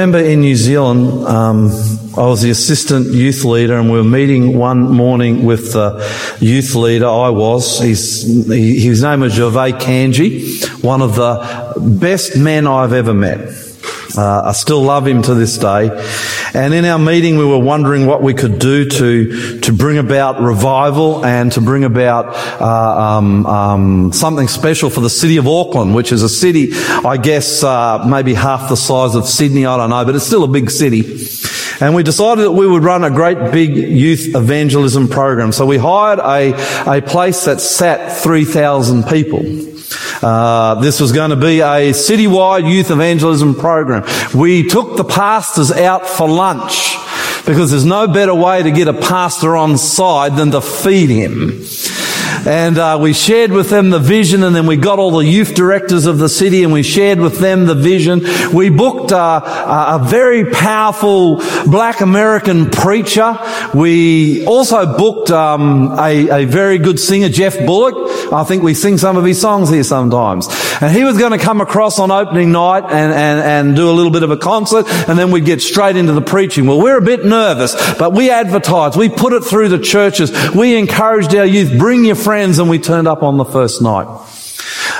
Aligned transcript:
remember 0.00 0.26
in 0.26 0.40
New 0.40 0.56
Zealand, 0.56 1.26
um, 1.26 1.66
I 2.16 2.24
was 2.24 2.40
the 2.40 2.48
assistant 2.48 3.08
youth 3.12 3.44
leader, 3.44 3.78
and 3.78 3.90
we 3.90 3.98
were 3.98 4.02
meeting 4.02 4.56
one 4.56 4.80
morning 4.80 5.44
with 5.44 5.74
the 5.74 5.98
youth 6.40 6.74
leader. 6.74 7.06
I 7.06 7.28
was. 7.28 7.78
He's, 7.78 8.22
he, 8.46 8.80
his 8.80 9.02
name 9.02 9.20
was 9.20 9.34
Gervais 9.34 9.72
Kanji, 9.72 10.82
one 10.82 11.02
of 11.02 11.16
the 11.16 11.74
best 12.00 12.34
men 12.34 12.66
I've 12.66 12.94
ever 12.94 13.12
met. 13.12 13.69
Uh, 14.16 14.42
I 14.46 14.52
still 14.52 14.82
love 14.82 15.06
him 15.06 15.22
to 15.22 15.34
this 15.34 15.58
day. 15.58 15.88
And 16.54 16.74
in 16.74 16.84
our 16.84 16.98
meeting, 16.98 17.38
we 17.38 17.44
were 17.44 17.58
wondering 17.58 18.06
what 18.06 18.22
we 18.22 18.34
could 18.34 18.58
do 18.58 18.84
to 18.88 19.60
to 19.60 19.72
bring 19.72 19.98
about 19.98 20.40
revival 20.40 21.24
and 21.24 21.52
to 21.52 21.60
bring 21.60 21.84
about 21.84 22.34
uh, 22.60 23.16
um, 23.18 23.46
um, 23.46 24.12
something 24.12 24.48
special 24.48 24.90
for 24.90 25.00
the 25.00 25.10
city 25.10 25.36
of 25.36 25.46
Auckland, 25.46 25.94
which 25.94 26.12
is 26.12 26.22
a 26.22 26.28
city, 26.28 26.70
I 26.72 27.16
guess, 27.16 27.62
uh, 27.62 28.04
maybe 28.06 28.34
half 28.34 28.68
the 28.68 28.76
size 28.76 29.14
of 29.14 29.26
Sydney. 29.26 29.66
I 29.66 29.76
don't 29.76 29.90
know, 29.90 30.04
but 30.04 30.14
it's 30.14 30.26
still 30.26 30.44
a 30.44 30.48
big 30.48 30.70
city. 30.70 31.26
And 31.80 31.94
we 31.94 32.02
decided 32.02 32.44
that 32.44 32.52
we 32.52 32.66
would 32.66 32.84
run 32.84 33.04
a 33.04 33.10
great 33.10 33.52
big 33.52 33.74
youth 33.74 34.34
evangelism 34.34 35.08
program. 35.08 35.50
So 35.50 35.64
we 35.64 35.78
hired 35.78 36.18
a, 36.18 36.98
a 36.98 37.00
place 37.00 37.46
that 37.46 37.60
sat 37.60 38.20
3,000 38.22 39.04
people. 39.04 39.40
Uh, 40.22 40.76
this 40.80 41.00
was 41.00 41.12
going 41.12 41.30
to 41.30 41.36
be 41.36 41.60
a 41.60 41.92
citywide 41.92 42.70
youth 42.70 42.90
evangelism 42.90 43.54
program. 43.54 44.04
We 44.34 44.66
took 44.66 44.96
the 44.96 45.04
pastors 45.04 45.72
out 45.72 46.06
for 46.06 46.28
lunch 46.28 46.96
because 47.46 47.70
there's 47.70 47.84
no 47.84 48.06
better 48.06 48.34
way 48.34 48.62
to 48.62 48.70
get 48.70 48.88
a 48.88 48.92
pastor 48.92 49.56
on 49.56 49.78
side 49.78 50.36
than 50.36 50.50
to 50.52 50.60
feed 50.60 51.10
him. 51.10 51.64
And 52.46 52.78
uh, 52.78 52.98
we 53.00 53.12
shared 53.12 53.52
with 53.52 53.68
them 53.68 53.90
the 53.90 53.98
vision, 53.98 54.42
and 54.42 54.56
then 54.56 54.66
we 54.66 54.76
got 54.76 54.98
all 54.98 55.10
the 55.10 55.26
youth 55.26 55.54
directors 55.54 56.06
of 56.06 56.16
the 56.16 56.28
city, 56.28 56.64
and 56.64 56.72
we 56.72 56.82
shared 56.82 57.20
with 57.20 57.38
them 57.38 57.66
the 57.66 57.74
vision. 57.74 58.22
We 58.52 58.70
booked 58.70 59.12
uh, 59.12 59.42
a 59.44 60.02
very 60.08 60.50
powerful 60.50 61.36
Black 61.66 62.00
American 62.00 62.70
preacher. 62.70 63.36
We 63.74 64.44
also 64.46 64.96
booked 64.96 65.30
um, 65.30 65.92
a, 65.98 66.42
a 66.42 66.44
very 66.44 66.78
good 66.78 66.98
singer, 66.98 67.28
Geoff 67.28 67.56
Bullock. 67.66 68.32
I 68.32 68.44
think 68.44 68.62
we 68.62 68.74
sing 68.74 68.98
some 68.98 69.16
of 69.16 69.24
his 69.24 69.40
songs 69.40 69.70
here 69.70 69.84
sometimes. 69.84 70.48
And 70.80 70.94
he 70.94 71.04
was 71.04 71.18
going 71.18 71.32
to 71.32 71.38
come 71.38 71.60
across 71.60 71.98
on 71.98 72.10
opening 72.10 72.52
night 72.52 72.84
and, 72.84 73.12
and, 73.12 73.40
and 73.40 73.76
do 73.76 73.90
a 73.90 73.92
little 73.92 74.10
bit 74.10 74.22
of 74.22 74.30
a 74.30 74.36
concert, 74.36 74.86
and 75.08 75.18
then 75.18 75.30
we'd 75.30 75.44
get 75.44 75.62
straight 75.62 75.96
into 75.96 76.12
the 76.12 76.20
preaching. 76.20 76.66
Well, 76.66 76.80
we're 76.80 76.98
a 76.98 77.02
bit 77.02 77.24
nervous, 77.24 77.74
but 77.96 78.12
we 78.12 78.30
advertised. 78.30 78.96
We 78.96 79.08
put 79.08 79.32
it 79.32 79.44
through 79.44 79.68
the 79.68 79.78
churches. 79.78 80.32
We 80.54 80.76
encouraged 80.76 81.34
our 81.34 81.46
youth, 81.46 81.78
bring 81.78 82.04
your 82.04 82.16
friends, 82.16 82.58
and 82.58 82.68
we 82.68 82.78
turned 82.78 83.06
up 83.06 83.22
on 83.22 83.36
the 83.36 83.44
first 83.44 83.82
night. 83.82 84.06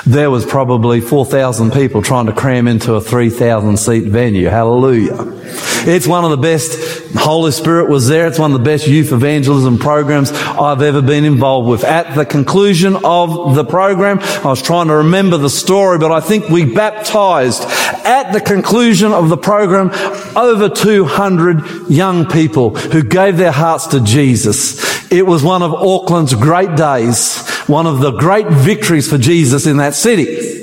There 0.07 0.31
was 0.31 0.47
probably 0.47 1.01
4,000 1.01 1.73
people 1.73 2.03
trying 2.03 2.27
to 2.27 2.33
cram 2.33 2.67
into 2.67 2.95
a 2.95 3.01
3,000 3.01 3.77
seat 3.77 4.05
venue. 4.05 4.49
Hallelujah. 4.49 5.41
It's 5.83 6.07
one 6.07 6.25
of 6.25 6.31
the 6.31 6.37
best, 6.37 7.15
Holy 7.17 7.51
Spirit 7.53 7.89
was 7.89 8.07
there. 8.07 8.27
It's 8.27 8.39
one 8.39 8.53
of 8.53 8.59
the 8.59 8.65
best 8.65 8.87
youth 8.87 9.13
evangelism 9.13 9.79
programs 9.79 10.31
I've 10.33 10.83
ever 10.83 11.03
been 11.03 11.25
involved 11.25 11.69
with. 11.69 11.85
At 11.85 12.15
the 12.15 12.25
conclusion 12.27 12.97
of 13.05 13.55
the 13.55 13.65
program, 13.65 14.21
I 14.21 14.49
was 14.49 14.63
trying 14.63 14.89
to 14.89 14.97
remember 14.97 15.37
the 15.39 15.51
story, 15.51 15.99
but 15.99 16.13
I 16.13 16.21
think 16.21 16.49
we 16.49 16.75
baptized 16.75 17.63
at 18.05 18.33
the 18.33 18.41
conclusion 18.41 19.13
of 19.13 19.29
the 19.29 19.37
program 19.37 19.91
over 20.37 20.69
200 20.69 21.91
young 21.91 22.27
people 22.27 22.71
who 22.75 23.03
gave 23.03 23.37
their 23.37 23.53
hearts 23.53 23.89
to 23.89 24.01
Jesus. 24.01 24.91
It 25.11 25.27
was 25.27 25.43
one 25.43 25.63
of 25.63 25.73
Auckland's 25.73 26.35
great 26.35 26.77
days, 26.77 27.43
one 27.71 27.87
of 27.87 28.01
the 28.01 28.11
great 28.11 28.49
victories 28.49 29.09
for 29.09 29.17
Jesus 29.17 29.67
in 29.67 29.79
that 29.79 29.95
city. 29.95 30.61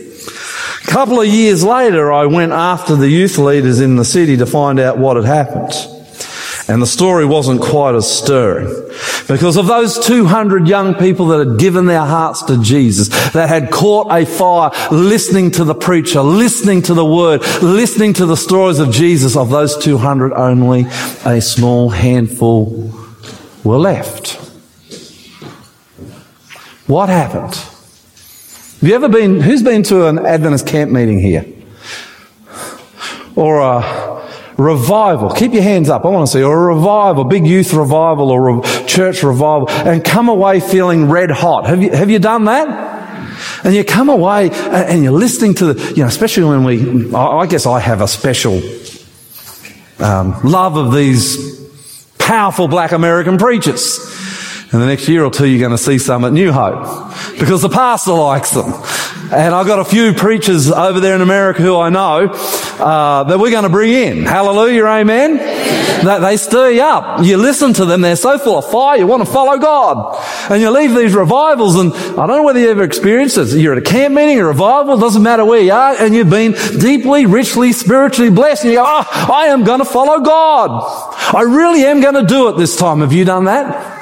A 0.84 0.88
couple 0.92 1.20
of 1.20 1.28
years 1.28 1.64
later, 1.64 2.14
I 2.14 2.26
went 2.26 2.52
after 2.52 2.96
the 2.96 3.10
youth 3.10 3.38
leaders 3.38 3.82
in 3.82 3.96
the 3.96 4.06
city 4.06 4.38
to 4.38 4.46
find 4.46 4.80
out 4.80 4.98
what 4.98 5.18
had 5.18 5.26
happened. 5.26 5.74
And 6.70 6.82
the 6.82 6.88
story 6.88 7.26
wasn't 7.26 7.62
quite 7.62 7.96
as 7.96 8.12
stirring. 8.12 8.68
Because 9.28 9.56
of 9.56 9.68
those 9.68 9.98
200 10.00 10.68
young 10.68 10.96
people 10.96 11.28
that 11.28 11.48
had 11.48 11.60
given 11.60 11.86
their 11.86 12.06
hearts 12.06 12.44
to 12.44 12.62
Jesus, 12.62 13.08
that 13.32 13.48
had 13.48 13.72
caught 13.72 14.12
a 14.12 14.26
fire 14.26 14.72
listening 14.92 15.52
to 15.52 15.64
the 15.64 15.76
preacher, 15.76 16.22
listening 16.22 16.82
to 16.84 16.94
the 16.94 17.06
word, 17.06 17.42
listening 17.62 18.14
to 18.14 18.26
the 18.26 18.38
stories 18.38 18.80
of 18.80 18.92
Jesus, 18.92 19.38
of 19.38 19.50
those 19.50 19.78
200, 19.78 20.34
only 20.34 20.86
a 21.26 21.42
small 21.42 21.90
handful 21.90 22.94
were 23.64 23.78
left. 23.78 24.47
What 26.88 27.10
happened? 27.10 27.54
Have 27.54 28.90
you 28.90 28.96
ever 28.96 29.10
been, 29.10 29.42
who's 29.42 29.62
been 29.62 29.84
to 29.84 30.08
an 30.08 30.26
Adventist 30.26 30.66
camp 30.66 30.90
meeting 30.90 31.20
here? 31.20 31.46
Or 33.36 33.60
a 33.60 34.26
revival? 34.56 35.30
Keep 35.32 35.52
your 35.52 35.64
hands 35.64 35.90
up. 35.90 36.06
I 36.06 36.08
want 36.08 36.28
to 36.28 36.32
see. 36.32 36.44
Or 36.44 36.70
a 36.70 36.76
revival, 36.76 37.26
big 37.26 37.46
youth 37.46 37.74
revival 37.74 38.32
or 38.32 38.60
a 38.60 38.86
church 38.86 39.22
revival 39.22 39.70
and 39.70 40.02
come 40.04 40.30
away 40.30 40.62
feeling 40.62 41.10
red 41.10 41.30
hot. 41.30 41.68
Have 41.68 41.84
you, 41.84 41.92
have 41.92 42.10
you 42.10 42.20
done 42.20 42.46
that? 42.46 42.96
And 43.66 43.76
you 43.76 43.84
come 43.84 44.08
away 44.08 44.50
and 44.52 45.04
you're 45.04 45.12
listening 45.12 45.56
to 45.56 45.74
the, 45.74 45.90
you 45.90 46.04
know, 46.04 46.08
especially 46.08 46.46
when 46.46 46.64
we, 46.64 47.14
I 47.14 47.48
guess 47.48 47.66
I 47.66 47.82
have 47.82 48.00
a 48.00 48.08
special 48.08 48.62
um, 50.00 50.40
love 50.42 50.78
of 50.78 50.94
these 50.94 51.68
powerful 52.18 52.70
black 52.70 52.94
American 52.94 53.38
preachers. 53.38 54.14
And 54.70 54.82
the 54.82 54.86
next 54.86 55.08
year 55.08 55.24
or 55.24 55.32
two, 55.32 55.48
you're 55.48 55.66
going 55.66 55.78
to 55.78 55.82
see 55.82 55.98
some 55.98 56.26
at 56.26 56.34
New 56.34 56.52
Hope 56.52 56.84
because 57.40 57.62
the 57.62 57.70
pastor 57.70 58.12
likes 58.12 58.52
them. 58.52 58.74
And 59.32 59.56
I've 59.56 59.66
got 59.66 59.80
a 59.80 59.86
few 59.86 60.14
preachers 60.14 60.70
over 60.70 61.00
there 61.00 61.16
in 61.16 61.22
America 61.22 61.62
who 61.62 61.78
I 61.78 61.90
know 61.90 62.28
uh, 62.28 63.24
that 63.24 63.40
we're 63.40 63.52
going 63.52 63.64
to 63.64 63.70
bring 63.70 63.94
in. 63.94 64.26
Hallelujah, 64.26 64.86
amen. 64.86 65.38
That 66.06 66.20
they 66.20 66.36
stir 66.36 66.72
you 66.72 66.82
up. 66.82 67.24
You 67.24 67.38
listen 67.38 67.74
to 67.74 67.86
them; 67.86 68.02
they're 68.02 68.16
so 68.16 68.38
full 68.38 68.58
of 68.58 68.70
fire. 68.70 68.98
You 68.98 69.08
want 69.08 69.26
to 69.26 69.32
follow 69.32 69.58
God, 69.58 70.22
and 70.52 70.62
you 70.62 70.70
leave 70.70 70.94
these 70.94 71.16
revivals. 71.16 71.76
And 71.76 71.94
I 71.94 72.28
don't 72.28 72.38
know 72.38 72.44
whether 72.44 72.60
you 72.60 72.70
ever 72.70 72.84
experienced 72.84 73.38
this. 73.38 73.56
You're 73.56 73.74
at 73.74 73.80
a 73.80 73.82
camp 73.82 74.16
meeting, 74.16 74.40
a 74.40 74.46
revival. 74.46 74.98
Doesn't 74.98 75.24
matter 75.24 75.44
where 75.44 75.62
you 75.62 75.72
are, 75.72 75.96
and 75.96 76.14
you've 76.14 76.30
been 76.30 76.52
deeply, 76.80 77.26
richly, 77.26 77.72
spiritually 77.74 78.30
blessed. 78.30 78.66
And 78.66 78.74
you 78.74 78.80
go, 78.80 78.86
"Oh, 78.86 79.34
I 79.34 79.48
am 79.48 79.64
going 79.64 79.80
to 79.80 79.86
follow 79.86 80.20
God. 80.20 80.70
I 81.34 81.42
really 81.42 81.84
am 81.84 82.00
going 82.00 82.16
to 82.16 82.24
do 82.24 82.50
it 82.50 82.58
this 82.58 82.76
time." 82.76 83.00
Have 83.00 83.12
you 83.12 83.26
done 83.26 83.46
that? 83.46 83.97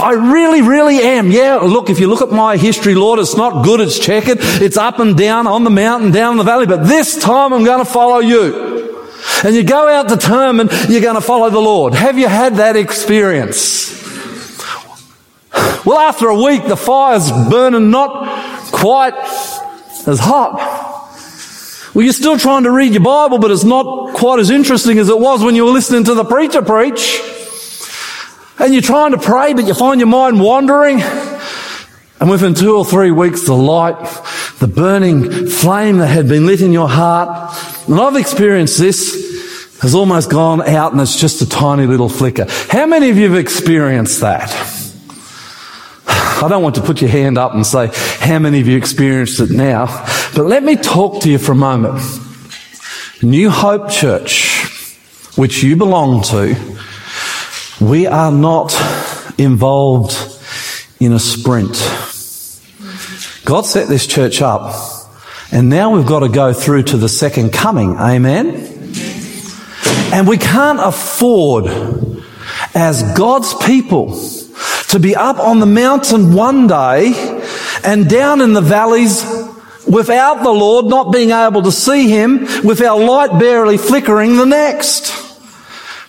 I 0.00 0.12
really, 0.12 0.60
really 0.60 0.98
am. 0.98 1.30
Yeah, 1.30 1.56
look, 1.56 1.88
if 1.88 2.00
you 2.00 2.08
look 2.08 2.20
at 2.20 2.30
my 2.30 2.56
history, 2.56 2.94
Lord, 2.94 3.20
it's 3.20 3.36
not 3.36 3.64
good, 3.64 3.80
it's 3.80 3.98
checkered, 3.98 4.38
it's 4.40 4.76
up 4.76 4.98
and 4.98 5.16
down, 5.16 5.46
on 5.46 5.62
the 5.62 5.70
mountain, 5.70 6.10
down 6.10 6.36
the 6.36 6.42
valley, 6.42 6.66
but 6.66 6.84
this 6.84 7.16
time 7.16 7.52
I'm 7.52 7.64
going 7.64 7.84
to 7.84 7.90
follow 7.90 8.18
you. 8.18 8.82
And 9.44 9.54
you 9.54 9.62
go 9.62 9.88
out 9.88 10.08
determined 10.08 10.70
you're 10.88 11.00
going 11.00 11.14
to 11.14 11.20
follow 11.20 11.48
the 11.48 11.60
Lord. 11.60 11.94
Have 11.94 12.18
you 12.18 12.28
had 12.28 12.56
that 12.56 12.76
experience? 12.76 14.02
Well, 15.84 15.98
after 15.98 16.28
a 16.28 16.42
week, 16.42 16.66
the 16.66 16.76
fire's 16.76 17.30
burning 17.30 17.90
not 17.90 18.72
quite 18.72 19.14
as 20.06 20.18
hot. 20.18 20.72
Well, 21.94 22.02
you're 22.02 22.12
still 22.12 22.36
trying 22.36 22.64
to 22.64 22.72
read 22.72 22.92
your 22.92 23.02
Bible, 23.02 23.38
but 23.38 23.50
it's 23.50 23.64
not 23.64 24.14
quite 24.14 24.40
as 24.40 24.50
interesting 24.50 24.98
as 24.98 25.08
it 25.08 25.18
was 25.18 25.42
when 25.44 25.54
you 25.54 25.64
were 25.64 25.70
listening 25.70 26.04
to 26.04 26.14
the 26.14 26.24
preacher 26.24 26.62
preach. 26.62 27.20
And 28.58 28.72
you're 28.72 28.82
trying 28.82 29.12
to 29.12 29.18
pray, 29.18 29.52
but 29.52 29.66
you 29.66 29.74
find 29.74 30.00
your 30.00 30.08
mind 30.08 30.40
wandering. 30.40 31.02
And 32.20 32.30
within 32.30 32.54
two 32.54 32.76
or 32.76 32.84
three 32.84 33.10
weeks, 33.10 33.42
the 33.42 33.54
light, 33.54 33.98
the 34.60 34.68
burning 34.68 35.48
flame 35.48 35.98
that 35.98 36.06
had 36.06 36.28
been 36.28 36.46
lit 36.46 36.62
in 36.62 36.72
your 36.72 36.88
heart, 36.88 37.56
and 37.88 38.00
I've 38.00 38.16
experienced 38.16 38.78
this, 38.78 39.78
has 39.82 39.94
almost 39.94 40.30
gone 40.30 40.62
out 40.62 40.92
and 40.92 41.00
it's 41.00 41.20
just 41.20 41.42
a 41.42 41.48
tiny 41.48 41.86
little 41.86 42.08
flicker. 42.08 42.46
How 42.70 42.86
many 42.86 43.10
of 43.10 43.18
you 43.18 43.28
have 43.28 43.38
experienced 43.38 44.20
that? 44.20 44.50
I 46.06 46.48
don't 46.48 46.62
want 46.62 46.76
to 46.76 46.80
put 46.80 47.00
your 47.00 47.10
hand 47.10 47.36
up 47.36 47.54
and 47.54 47.66
say, 47.66 47.90
how 48.20 48.38
many 48.38 48.60
of 48.60 48.66
you 48.66 48.78
experienced 48.78 49.40
it 49.40 49.50
now? 49.50 49.86
But 50.34 50.44
let 50.46 50.62
me 50.62 50.76
talk 50.76 51.22
to 51.22 51.30
you 51.30 51.38
for 51.38 51.52
a 51.52 51.56
moment. 51.56 52.02
New 53.22 53.50
Hope 53.50 53.90
Church, 53.90 54.64
which 55.36 55.62
you 55.62 55.76
belong 55.76 56.22
to, 56.24 56.54
we 57.80 58.06
are 58.06 58.30
not 58.30 58.72
involved 59.38 60.14
in 61.00 61.12
a 61.12 61.18
sprint. 61.18 61.72
God 63.44 63.66
set 63.66 63.88
this 63.88 64.06
church 64.06 64.40
up, 64.40 64.74
and 65.50 65.68
now 65.68 65.94
we've 65.94 66.06
got 66.06 66.20
to 66.20 66.28
go 66.28 66.52
through 66.52 66.84
to 66.84 66.96
the 66.96 67.08
second 67.08 67.52
coming. 67.52 67.96
Amen? 67.96 68.70
And 70.12 70.28
we 70.28 70.38
can't 70.38 70.78
afford, 70.80 71.66
as 72.74 73.02
God's 73.14 73.52
people, 73.54 74.16
to 74.88 75.00
be 75.00 75.16
up 75.16 75.38
on 75.38 75.58
the 75.58 75.66
mountain 75.66 76.34
one 76.34 76.68
day 76.68 77.12
and 77.82 78.08
down 78.08 78.40
in 78.40 78.52
the 78.52 78.60
valleys 78.60 79.24
without 79.86 80.42
the 80.42 80.50
Lord, 80.50 80.86
not 80.86 81.12
being 81.12 81.30
able 81.32 81.62
to 81.62 81.72
see 81.72 82.08
Him, 82.08 82.46
with 82.62 82.80
our 82.80 82.98
light 82.98 83.38
barely 83.38 83.76
flickering 83.76 84.36
the 84.36 84.46
next. 84.46 85.23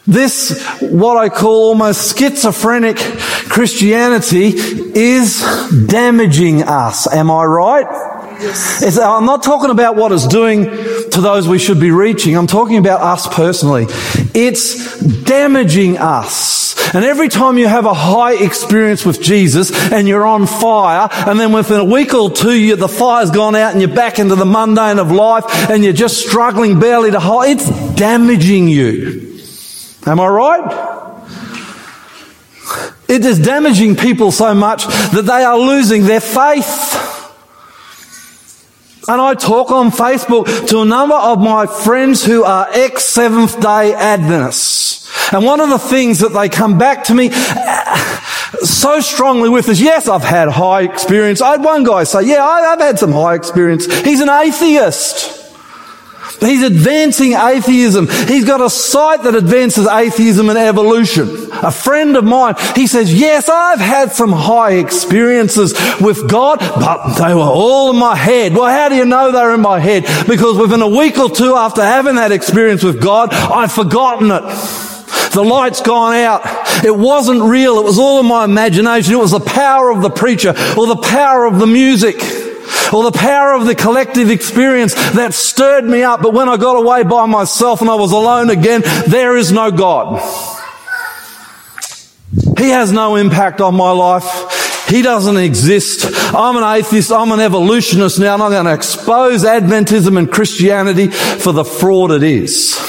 This, 0.08 0.64
what 0.82 1.18
I 1.18 1.30
call 1.30 1.70
almost 1.70 2.18
schizophrenic 2.18 2.98
Christianity, 2.98 4.50
is 4.50 5.42
damaging 5.88 6.64
us. 6.64 7.12
Am 7.12 7.32
I 7.32 7.44
right? 7.44 8.16
Yes. 8.40 8.98
I'm 8.98 9.26
not 9.26 9.44
talking 9.44 9.72
about 9.72 9.96
what 9.96 10.12
it's 10.12 10.28
doing 10.28 10.66
to 10.66 11.22
those 11.22 11.48
we 11.48 11.58
should 11.58 11.80
be 11.80 11.90
reaching. 11.90 12.38
I'm 12.38 12.48
talking 12.48 12.78
about 12.78 13.02
us 13.02 13.28
personally. 13.34 13.86
It's 14.36 15.00
damaging 15.24 15.98
us. 15.98 16.94
And 16.94 17.04
every 17.04 17.30
time 17.30 17.58
you 17.58 17.68
have 17.68 17.86
a 17.86 17.94
high 17.94 18.36
experience 18.36 19.06
with 19.06 19.22
Jesus 19.22 19.72
and 19.92 20.08
you're 20.08 20.26
on 20.26 20.46
fire, 20.46 21.10
and 21.12 21.40
then 21.40 21.52
within 21.52 21.80
a 21.80 21.86
week 21.86 22.14
or 22.14 22.30
two, 22.30 22.54
you, 22.54 22.76
the 22.76 22.88
fire's 22.88 23.32
gone 23.32 23.56
out 23.56 23.72
and 23.72 23.82
you're 23.82 23.96
back 23.96 24.20
into 24.20 24.36
the 24.36 24.46
mundane 24.46 25.00
of 25.00 25.12
life 25.12 25.46
and 25.70 25.84
you're 25.84 25.94
just 25.94 26.26
struggling 26.26 26.80
barely 26.80 27.12
to 27.12 27.20
hold, 27.20 27.46
it's 27.46 27.70
damaging 27.96 28.68
you. 28.68 29.35
Am 30.06 30.20
I 30.20 30.28
right? 30.28 31.26
It 33.08 33.24
is 33.26 33.40
damaging 33.40 33.96
people 33.96 34.32
so 34.32 34.54
much 34.54 34.86
that 34.86 35.24
they 35.26 35.44
are 35.44 35.58
losing 35.58 36.06
their 36.06 36.20
faith. 36.20 37.02
And 39.08 39.22
I 39.22 39.36
talk 39.36 39.70
on 39.72 39.92
Facebook 39.92 40.68
to 40.70 40.82
a 40.82 40.86
number 40.86 41.16
of 41.16 41.40
my 41.40 41.68
friends 41.68 42.26
who 42.26 42.44
are 42.44 42.68
ex 42.72 43.06
Seventh 43.06 43.60
day 43.60 43.94
Adventists. 43.94 45.06
And 45.32 45.46
one 45.46 45.60
of 45.60 45.70
the 45.70 45.78
things 45.78 46.20
that 46.20 46.30
they 46.30 46.50
come 46.50 46.78
back 46.78 47.04
to 47.06 47.14
me 47.14 47.30
uh, 47.32 47.96
so 48.64 49.00
strongly 49.02 49.50
with 49.50 49.70
is, 49.70 49.82
yes, 49.82 50.08
I've 50.08 50.24
had 50.24 50.50
high 50.50 50.82
experience. 50.82 51.42
I 51.42 51.52
had 51.52 51.64
one 51.64 51.84
guy 51.84 52.04
say, 52.04 52.24
yeah, 52.24 52.44
I've 52.44 52.80
had 52.80 52.98
some 52.98 53.12
high 53.12 53.36
experience. 53.36 53.86
He's 54.02 54.22
an 54.22 54.30
atheist. 54.30 55.35
He's 56.40 56.64
advancing 56.64 57.34
atheism. 57.34 58.08
He's 58.28 58.46
got 58.46 58.62
a 58.62 58.70
site 58.70 59.24
that 59.24 59.36
advances 59.36 59.88
atheism 59.88 60.50
and 60.50 60.58
evolution. 60.58 61.50
A 61.52 61.72
friend 61.72 62.16
of 62.18 62.24
mine, 62.24 62.56
he 62.76 62.88
says, 62.88 63.14
yes, 63.14 63.50
I've 63.50 63.80
had 63.80 64.12
some 64.12 64.32
high 64.32 64.74
experiences 64.74 65.74
with 66.02 66.30
God, 66.30 66.60
but 66.60 67.16
they 67.16 67.34
were 67.34 67.42
all 67.42 67.92
in 67.92 67.98
my 67.98 68.16
head. 68.16 68.54
Well, 68.54 68.66
how 68.66 68.90
do 68.90 68.96
you 68.96 69.06
know 69.06 69.32
they're 69.32 69.54
in 69.54 69.62
my 69.62 69.80
head? 69.80 70.04
Because 70.28 70.58
within 70.58 70.82
a 70.82 70.88
week 70.88 71.18
or 71.18 71.30
two 71.30 71.56
after 71.56 71.82
having 71.82 72.16
that 72.16 72.32
experience 72.32 72.84
with 72.84 73.02
God, 73.02 73.34
I've 73.34 73.72
forgotten 73.72 74.32
it. 74.32 74.44
The 75.34 75.44
light's 75.44 75.82
gone 75.82 76.16
out. 76.16 76.42
It 76.86 76.96
wasn't 76.96 77.42
real. 77.42 77.80
It 77.80 77.84
was 77.84 78.00
all 78.00 78.22
in 78.22 78.26
my 78.26 78.46
imagination. 78.46 79.14
It 79.14 79.18
was 79.18 79.32
the 79.32 79.40
power 79.42 79.92
of 79.92 80.02
the 80.02 80.10
preacher 80.10 80.50
or 80.78 80.88
the 80.88 81.02
power 81.02 81.46
of 81.46 81.60
the 81.60 81.68
music 81.68 82.16
or 82.94 83.04
the 83.04 83.12
power 83.12 83.54
of 83.54 83.66
the 83.66 83.76
collective 83.76 84.30
experience 84.30 84.94
that 85.14 85.34
stirred 85.34 85.86
me 85.86 86.04
up. 86.04 86.22
But 86.22 86.34
when 86.34 86.50
I 86.50 86.58
got 86.58 86.76
away 86.76 87.04
by 87.04 87.26
myself 87.26 87.82
and 87.82 87.90
I 87.90 87.96
was 87.96 88.12
alone 88.12 88.50
again, 88.50 88.82
there 89.08 89.38
is 89.38 89.52
no 89.52 89.72
God. 89.72 90.22
He 92.58 92.70
has 92.70 92.92
no 92.92 93.16
impact 93.16 93.62
on 93.62 93.76
my 93.76 93.92
life. 93.92 94.86
He 94.88 95.02
doesn't 95.02 95.38
exist. 95.38 96.06
I'm 96.34 96.58
an 96.58 96.64
atheist. 96.64 97.12
I'm 97.12 97.32
an 97.32 97.40
evolutionist 97.40 98.20
now 98.20 98.36
and 98.36 98.44
I'm 98.44 98.52
going 98.52 98.66
to 98.66 98.74
expose 98.74 99.44
Adventism 99.44 100.18
and 100.18 100.32
Christianity 100.32 101.08
for 101.08 101.52
the 101.52 101.66
fraud 101.66 102.12
it 102.12 102.24
is. 102.24 102.80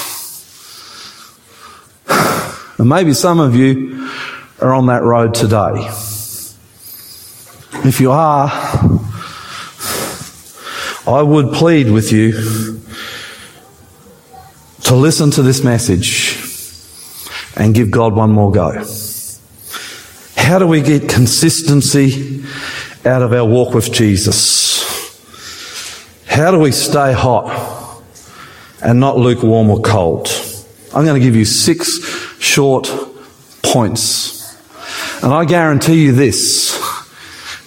And 2.79 2.91
maybe 2.91 3.15
some 3.15 3.41
of 3.41 3.57
you 3.57 4.11
are 4.61 4.75
on 4.75 4.87
that 4.87 5.03
road 5.03 5.33
today. 5.33 5.89
If 7.89 8.01
you 8.03 8.11
are, 8.11 8.51
I 11.07 11.23
would 11.23 11.53
plead 11.53 11.89
with 11.89 12.11
you 12.11 12.33
to 14.83 14.97
listen 14.97 15.31
to 15.33 15.43
this 15.43 15.63
message 15.63 16.37
and 17.55 17.73
give 17.73 17.93
God 17.93 18.13
one 18.13 18.33
more 18.33 18.51
go. 18.51 18.85
How 20.35 20.59
do 20.59 20.67
we 20.67 20.81
get 20.83 21.09
consistency 21.09 22.45
out 23.05 23.23
of 23.23 23.33
our 23.33 23.45
walk 23.45 23.73
with 23.73 23.93
Jesus? 23.93 24.85
How 26.27 26.51
do 26.51 26.59
we 26.59 26.73
stay 26.73 27.13
hot 27.13 28.03
and 28.83 28.99
not 28.99 29.17
lukewarm 29.17 29.71
or 29.71 29.81
cold? 29.81 30.29
I'm 30.93 31.05
going 31.05 31.21
to 31.21 31.25
give 31.25 31.37
you 31.37 31.45
six 31.45 32.05
short 32.41 32.91
points. 33.63 34.57
And 35.23 35.33
I 35.33 35.45
guarantee 35.45 36.05
you 36.05 36.13
this, 36.13 36.73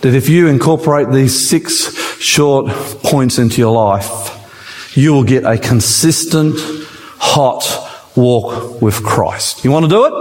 that 0.02 0.14
if 0.14 0.28
you 0.28 0.48
incorporate 0.48 1.10
these 1.10 1.50
six 1.50 1.99
short 2.20 2.68
points 3.04 3.40
into 3.40 3.58
your 3.58 3.72
life, 3.72 4.36
you 4.96 5.14
will 5.14 5.24
get 5.24 5.46
a 5.46 5.58
consistent, 5.58 6.56
hot 7.18 7.64
walk 8.16 8.82
with 8.82 9.04
Christ. 9.04 9.64
You 9.64 9.72
want 9.72 9.86
to 9.86 9.90
do 9.90 10.06
it? 10.06 10.14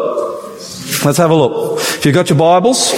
Let's 1.04 1.18
have 1.18 1.30
a 1.30 1.34
look. 1.34 1.80
If 1.80 2.06
you've 2.06 2.14
got 2.14 2.28
your 2.28 2.38
Bibles, 2.38 2.92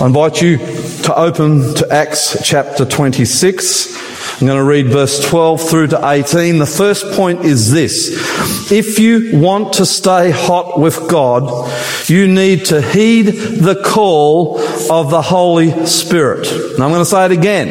I 0.00 0.06
invite 0.06 0.40
you 0.42 0.58
to 0.58 1.14
open 1.16 1.74
to 1.74 1.88
Acts 1.90 2.38
chapter 2.44 2.84
26. 2.84 4.07
I'm 4.40 4.46
going 4.46 4.56
to 4.56 4.64
read 4.64 4.86
verse 4.86 5.28
12 5.28 5.68
through 5.68 5.86
to 5.88 6.08
18. 6.08 6.58
The 6.58 6.66
first 6.66 7.10
point 7.16 7.44
is 7.44 7.72
this. 7.72 8.70
If 8.70 9.00
you 9.00 9.36
want 9.36 9.72
to 9.74 9.84
stay 9.84 10.30
hot 10.30 10.78
with 10.78 11.08
God, 11.10 11.68
you 12.08 12.28
need 12.28 12.66
to 12.66 12.80
heed 12.80 13.24
the 13.24 13.82
call 13.84 14.60
of 14.92 15.10
the 15.10 15.22
Holy 15.22 15.86
Spirit. 15.86 16.46
Now 16.78 16.84
I'm 16.84 16.92
going 16.92 17.00
to 17.00 17.04
say 17.04 17.24
it 17.24 17.32
again. 17.32 17.68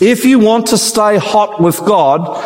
If 0.00 0.24
you 0.24 0.38
want 0.38 0.68
to 0.68 0.78
stay 0.78 1.18
hot 1.18 1.60
with 1.60 1.78
God, 1.80 2.42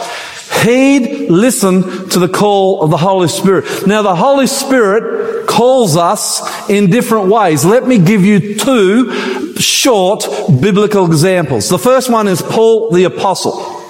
heed, 0.64 1.30
listen 1.30 2.08
to 2.08 2.18
the 2.18 2.28
call 2.28 2.82
of 2.82 2.90
the 2.90 2.96
Holy 2.96 3.28
Spirit. 3.28 3.86
Now 3.86 4.02
the 4.02 4.16
Holy 4.16 4.48
Spirit 4.48 5.46
calls 5.46 5.96
us 5.96 6.68
in 6.68 6.90
different 6.90 7.28
ways. 7.28 7.64
Let 7.64 7.86
me 7.86 7.98
give 7.98 8.24
you 8.24 8.58
two 8.58 9.41
short 9.62 10.26
biblical 10.60 11.06
examples. 11.06 11.68
The 11.68 11.78
first 11.78 12.10
one 12.10 12.28
is 12.28 12.42
Paul 12.42 12.90
the 12.90 13.04
Apostle. 13.04 13.82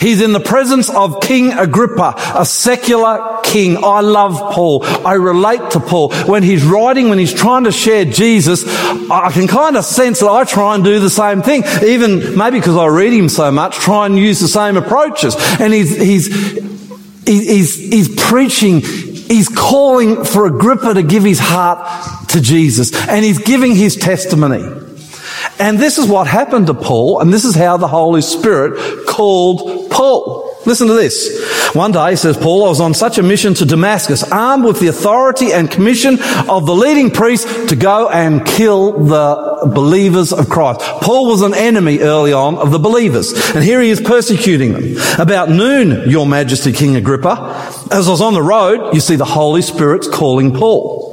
He's 0.00 0.20
in 0.20 0.32
the 0.32 0.40
presence 0.40 0.90
of 0.90 1.22
King 1.22 1.52
Agrippa, 1.52 2.14
a 2.34 2.44
secular 2.44 3.40
king. 3.42 3.82
I 3.82 4.00
love 4.00 4.52
Paul. 4.52 4.84
I 4.84 5.14
relate 5.14 5.70
to 5.70 5.80
Paul. 5.80 6.12
When 6.26 6.42
he's 6.42 6.62
writing, 6.62 7.08
when 7.08 7.18
he's 7.18 7.32
trying 7.32 7.64
to 7.64 7.72
share 7.72 8.04
Jesus, 8.04 8.64
I 9.10 9.30
can 9.32 9.46
kind 9.46 9.78
of 9.78 9.84
sense 9.86 10.20
that 10.20 10.28
I 10.28 10.44
try 10.44 10.74
and 10.74 10.84
do 10.84 11.00
the 11.00 11.08
same 11.08 11.40
thing. 11.40 11.62
Even 11.82 12.36
maybe 12.36 12.58
because 12.58 12.76
I 12.76 12.86
read 12.86 13.14
him 13.14 13.30
so 13.30 13.50
much, 13.50 13.76
try 13.76 14.04
and 14.04 14.18
use 14.18 14.40
the 14.40 14.48
same 14.48 14.76
approaches. 14.76 15.36
And 15.58 15.72
he's, 15.72 15.96
he's, 15.96 16.26
he's, 17.24 17.76
he's 17.76 18.14
preaching 18.14 18.82
he's 19.26 19.48
calling 19.48 20.24
for 20.24 20.46
Agrippa 20.46 20.94
to 20.94 21.02
give 21.02 21.24
his 21.24 21.38
heart 21.40 22.23
to 22.34 22.40
Jesus 22.40 22.94
and 23.08 23.24
he's 23.24 23.38
giving 23.38 23.74
his 23.74 23.96
testimony. 23.96 24.62
And 25.58 25.78
this 25.78 25.98
is 25.98 26.08
what 26.08 26.26
happened 26.26 26.66
to 26.66 26.74
Paul, 26.74 27.20
and 27.20 27.32
this 27.32 27.44
is 27.44 27.54
how 27.54 27.76
the 27.76 27.88
Holy 27.88 28.22
Spirit 28.22 29.06
called 29.06 29.90
Paul. 29.90 30.44
Listen 30.66 30.88
to 30.88 30.94
this. 30.94 31.74
One 31.74 31.92
day, 31.92 32.16
says 32.16 32.36
Paul, 32.36 32.64
I 32.64 32.68
was 32.68 32.80
on 32.80 32.94
such 32.94 33.18
a 33.18 33.22
mission 33.22 33.52
to 33.54 33.66
Damascus, 33.66 34.22
armed 34.22 34.64
with 34.64 34.80
the 34.80 34.88
authority 34.88 35.52
and 35.52 35.70
commission 35.70 36.18
of 36.48 36.66
the 36.66 36.74
leading 36.74 37.10
priest 37.10 37.68
to 37.68 37.76
go 37.76 38.08
and 38.08 38.46
kill 38.46 38.92
the 39.04 39.70
believers 39.74 40.32
of 40.32 40.48
Christ. 40.48 40.80
Paul 40.80 41.28
was 41.28 41.42
an 41.42 41.54
enemy 41.54 42.00
early 42.00 42.32
on 42.32 42.56
of 42.56 42.70
the 42.70 42.78
believers, 42.78 43.32
and 43.54 43.62
here 43.62 43.80
he 43.82 43.90
is 43.90 44.00
persecuting 44.00 44.72
them. 44.72 44.96
About 45.18 45.50
noon, 45.50 46.08
your 46.08 46.26
majesty, 46.26 46.72
King 46.72 46.96
Agrippa, 46.96 47.70
as 47.90 48.08
I 48.08 48.10
was 48.10 48.22
on 48.22 48.32
the 48.32 48.42
road, 48.42 48.94
you 48.94 49.00
see 49.00 49.16
the 49.16 49.24
Holy 49.24 49.62
Spirit's 49.62 50.08
calling 50.08 50.54
Paul. 50.54 51.03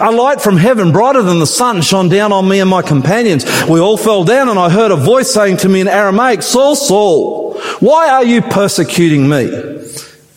A 0.00 0.12
light 0.12 0.40
from 0.40 0.56
heaven, 0.56 0.92
brighter 0.92 1.22
than 1.22 1.38
the 1.38 1.46
sun, 1.46 1.82
shone 1.82 2.08
down 2.08 2.32
on 2.32 2.48
me 2.48 2.60
and 2.60 2.70
my 2.70 2.82
companions. 2.82 3.44
We 3.68 3.80
all 3.80 3.96
fell 3.96 4.24
down 4.24 4.48
and 4.48 4.58
I 4.58 4.70
heard 4.70 4.90
a 4.90 4.96
voice 4.96 5.32
saying 5.32 5.58
to 5.58 5.68
me 5.68 5.80
in 5.80 5.88
Aramaic, 5.88 6.42
Saul, 6.42 6.76
Saul, 6.76 7.58
why 7.80 8.08
are 8.08 8.24
you 8.24 8.42
persecuting 8.42 9.28
me? 9.28 9.77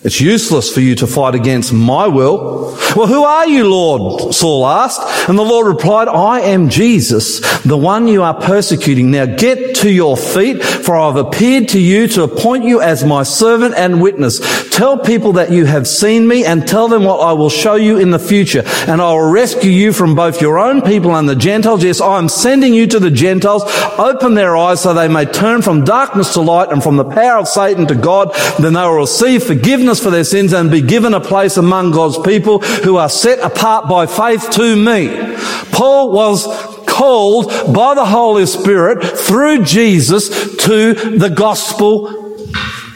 It's 0.04 0.20
useless 0.20 0.74
for 0.74 0.80
you 0.80 0.96
to 0.96 1.06
fight 1.06 1.36
against 1.36 1.72
my 1.72 2.08
will. 2.08 2.76
Well, 2.96 3.06
who 3.06 3.24
are 3.24 3.48
you, 3.48 3.70
Lord? 3.70 4.34
Saul 4.34 4.66
asked. 4.66 5.30
And 5.30 5.38
the 5.38 5.44
Lord 5.44 5.68
replied, 5.68 6.08
I 6.08 6.40
am 6.42 6.70
Jesus, 6.70 7.40
the 7.62 7.78
one 7.78 8.08
you 8.08 8.24
are 8.24 8.34
persecuting. 8.34 9.12
Now 9.12 9.28
get 9.28 9.76
to 9.78 9.92
your 9.92 10.18
feet, 10.18 10.64
for 10.64 10.98
I've 10.98 11.18
appeared 11.18 11.70
to 11.70 11.80
you 11.80 12.08
to 12.10 12.24
appoint 12.24 12.64
you 12.64 12.82
as 12.82 13.04
my 13.04 13.22
servant 13.22 13.76
and 13.76 14.02
witness. 14.02 14.40
Tell 14.72 14.98
people 14.98 15.34
that 15.34 15.52
you 15.52 15.66
have 15.66 15.88
seen 15.88 16.28
me 16.28 16.46
and 16.46 16.68
tell 16.68 16.88
them 16.88 17.04
what 17.04 17.20
I 17.20 17.34
will 17.34 17.52
show 17.52 17.76
you 17.76 18.00
in 18.00 18.10
the 18.10 18.18
future. 18.18 18.64
And 18.88 19.02
I 19.02 19.14
will 19.14 19.30
rescue 19.30 19.70
you 19.70 19.94
from 19.94 20.16
both 20.16 20.42
your 20.42 20.58
own 20.58 20.82
people 20.82 21.16
and 21.16 21.30
the 21.30 21.36
Gentiles. 21.36 21.84
Yes, 21.84 22.02
I 22.02 22.18
am 22.18 22.28
sending 22.28 22.74
you 22.74 22.88
to 22.88 23.00
the 23.00 23.12
Gentiles. 23.12 23.64
Open 24.00 24.34
their 24.34 24.58
eyes 24.58 24.82
so 24.82 24.96
they 24.96 25.08
may 25.08 25.26
turn 25.26 25.62
from 25.62 25.86
darkness 25.86 26.34
to 26.34 26.42
light 26.42 26.72
and 26.72 26.82
from 26.82 26.98
the 26.98 27.06
power 27.06 27.38
of 27.38 27.48
Satan 27.48 27.86
to 27.86 27.96
God. 27.96 28.34
Then 28.60 28.74
they 28.74 28.82
will 28.82 28.96
receive 28.96 29.44
forgiveness 29.44 29.91
forgiveness 29.92 30.04
for 30.04 30.10
their 30.12 30.24
sins 30.24 30.54
and 30.54 30.72
be 30.72 30.82
given 30.82 31.14
a 31.14 31.20
place 31.20 31.58
among 31.58 31.92
God's 31.92 32.18
people 32.20 32.60
who 32.60 32.98
are 32.98 33.10
set 33.10 33.40
apart 33.40 33.90
by 33.90 34.06
faith 34.06 34.50
to 34.52 34.76
me. 34.76 35.36
Paul 35.72 36.12
was 36.12 36.46
called 36.86 37.48
by 37.74 37.96
the 37.96 38.06
Holy 38.06 38.46
Spirit 38.46 39.04
through 39.04 39.64
Jesus 39.64 40.30
to 40.66 40.94
the 41.18 41.30
gospel, 41.30 42.08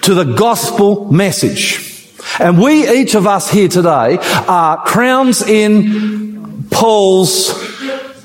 to 0.04 0.14
the 0.14 0.36
gospel 0.38 1.12
message. 1.12 2.10
And 2.40 2.62
we, 2.62 2.90
each 2.90 3.16
of 3.16 3.28
us 3.28 3.50
here 3.50 3.68
today, 3.68 4.18
are 4.48 4.84
crowns 4.84 5.42
in 5.42 6.68
Paul's, 6.72 7.54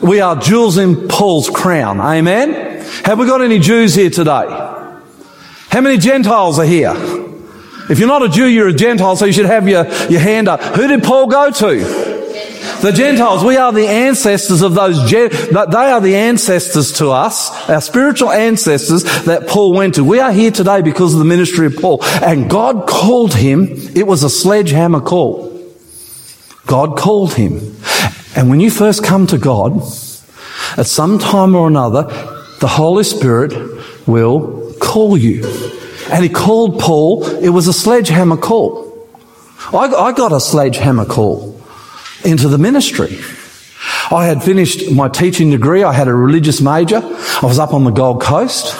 we 0.01 0.21
are 0.21 0.37
jewels 0.37 0.79
in 0.79 1.09
Paul's 1.09 1.51
crown. 1.51 2.01
Amen? 2.01 2.85
Have 3.05 3.19
we 3.19 3.27
got 3.27 3.41
any 3.41 3.59
Jews 3.59 3.95
here 3.95 4.11
today? 4.11 4.47
How 5.71 5.81
many 5.81 5.99
Gentiles 5.99 6.59
are 6.59 6.65
here? 6.65 7.20
If 7.91 7.99
you're 7.99 8.09
not 8.09 8.23
a 8.23 8.29
Jew, 8.29 8.47
you're 8.47 8.69
a 8.69 8.73
Gentile, 8.73 9.17
so 9.17 9.25
you 9.25 9.33
should 9.33 9.47
have 9.47 9.69
your, 9.69 9.85
your 10.09 10.21
hand 10.21 10.49
up. 10.49 10.63
Who 10.63 10.87
did 10.87 11.03
Paul 11.03 11.27
go 11.27 11.51
to? 11.51 12.11
The 12.83 12.93
Gentiles, 12.93 13.45
we 13.45 13.57
are 13.57 13.73
the 13.73 13.89
ancestors 13.89 14.63
of 14.63 14.75
those, 14.75 15.11
they 15.11 15.27
are 15.53 16.01
the 16.01 16.15
ancestors 16.15 16.93
to 16.93 17.11
us, 17.11 17.51
our 17.69 17.81
spiritual 17.81 18.31
ancestors 18.31 19.03
that 19.25 19.49
Paul 19.49 19.75
went 19.75 19.97
to. 19.97 20.05
We 20.05 20.21
are 20.21 20.33
here 20.33 20.51
today 20.51 20.81
because 20.81 21.13
of 21.13 21.19
the 21.19 21.25
ministry 21.27 21.67
of 21.67 21.77
Paul. 21.77 22.03
And 22.23 22.49
God 22.49 22.87
called 22.89 23.35
him, 23.35 23.67
it 23.95 24.07
was 24.07 24.23
a 24.23 24.31
sledgehammer 24.31 25.01
call. 25.01 25.51
God 26.67 26.97
called 26.97 27.35
him. 27.35 27.77
And 28.37 28.49
when 28.49 28.61
you 28.61 28.71
first 28.71 29.05
come 29.05 29.27
to 29.27 29.37
God, 29.37 29.83
at 30.77 30.87
some 30.87 31.19
time 31.19 31.55
or 31.55 31.67
another, 31.67 32.05
the 32.61 32.69
Holy 32.69 33.05
Spirit 33.05 33.53
will 34.07 34.75
call 34.81 35.17
you. 35.19 35.80
And 36.11 36.25
he 36.25 36.29
called 36.29 36.81
Paul, 36.81 37.25
it 37.39 37.51
was 37.51 37.69
a 37.69 37.73
sledgehammer 37.73 38.37
call. 38.37 39.09
I, 39.73 39.87
I 39.87 40.13
got 40.13 40.33
a 40.33 40.41
sledgehammer 40.41 41.05
call 41.05 41.61
into 42.25 42.49
the 42.49 42.59
ministry. 42.59 43.19
I 44.11 44.27
had 44.27 44.43
finished 44.43 44.91
my 44.91 45.09
teaching 45.09 45.51
degree. 45.51 45.85
I 45.85 45.93
had 45.93 46.09
a 46.09 46.15
religious 46.15 46.61
major. 46.61 47.01
I 47.03 47.41
was 47.43 47.59
up 47.59 47.73
on 47.73 47.85
the 47.85 47.91
Gold 47.91 48.21
Coast. 48.21 48.75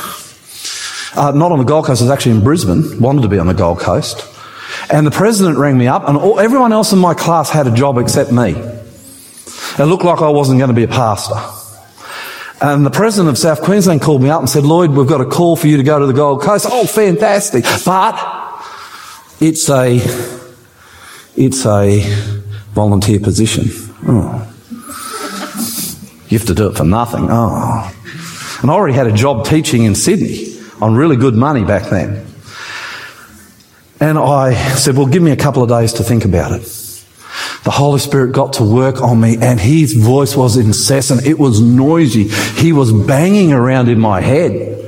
Uh, 1.17 1.33
not 1.33 1.53
on 1.53 1.59
the 1.59 1.65
Gold 1.65 1.87
Coast, 1.87 2.03
I 2.03 2.05
was 2.05 2.11
actually 2.11 2.33
in 2.33 2.45
Brisbane, 2.45 3.01
wanted 3.01 3.23
to 3.23 3.29
be 3.29 3.39
on 3.39 3.47
the 3.47 3.55
Gold 3.55 3.79
Coast. 3.79 4.27
And 4.91 5.07
the 5.07 5.11
president 5.11 5.59
rang 5.59 5.77
me 5.79 5.87
up, 5.87 6.09
and 6.09 6.17
all, 6.17 6.41
everyone 6.41 6.73
else 6.73 6.93
in 6.93 6.99
my 6.99 7.15
class 7.15 7.51
had 7.51 7.67
a 7.67 7.75
job 7.75 7.99
except 7.99 8.33
me. 8.33 8.53
It 8.53 9.85
looked 9.87 10.05
like 10.05 10.21
I 10.21 10.29
wasn't 10.29 10.59
going 10.59 10.69
to 10.69 10.75
be 10.75 10.85
a 10.85 10.89
pastor. 10.89 11.35
And 12.63 12.85
the 12.85 12.91
president 12.91 13.31
of 13.31 13.39
South 13.39 13.63
Queensland 13.63 14.03
called 14.03 14.23
me 14.23 14.29
up 14.29 14.41
and 14.41 14.49
said, 14.49 14.65
Lloyd, 14.65 14.91
we've 14.91 15.07
got 15.07 15.23
a 15.23 15.25
call 15.25 15.57
for 15.57 15.67
you 15.67 15.79
to 15.79 15.83
go 15.83 15.99
to 15.99 16.07
the 16.07 16.13
Gold 16.13 16.43
Coast. 16.43 16.67
Oh, 16.69 16.87
fantastic. 16.87 17.65
But 17.87 18.19
it's 19.41 19.71
a, 19.71 19.99
it's 21.37 21.65
a 21.65 22.01
volunteer 22.73 23.19
position. 23.19 23.65
Oh. 24.07 24.47
You 26.29 26.39
have 26.39 26.47
to 26.49 26.55
do 26.55 26.69
it 26.69 26.77
for 26.77 26.85
nothing. 26.85 27.29
Oh. 27.31 27.97
And 28.61 28.71
I 28.71 28.75
already 28.75 28.95
had 28.95 29.07
a 29.07 29.13
job 29.13 29.47
teaching 29.47 29.85
in 29.85 29.95
Sydney 29.95 30.61
on 30.83 30.95
really 30.95 31.17
good 31.17 31.35
money 31.35 31.65
back 31.65 31.89
then. 31.89 32.27
And 34.01 34.19
I 34.19 34.55
said, 34.75 34.97
well, 34.97 35.07
give 35.07 35.23
me 35.23 35.31
a 35.31 35.37
couple 35.37 35.63
of 35.63 35.71
days 35.71 35.95
to 35.95 36.03
think 36.03 36.27
about 36.27 36.53
it. 36.53 36.67
The 37.63 37.71
Holy 37.71 37.99
Spirit 37.99 38.33
got 38.33 38.55
to 38.55 38.65
work 38.65 39.03
on 39.03 39.21
me 39.21 39.37
and 39.37 39.61
his 39.61 39.93
voice 39.93 40.35
was 40.35 40.57
incessant. 40.57 41.27
It 41.27 41.39
was 41.39 41.61
noisy. 41.61 42.29
He 42.61 42.73
was 42.73 42.93
banging 42.93 43.53
around 43.53 43.89
in 43.89 44.01
my 44.01 44.21
head. 44.21 44.80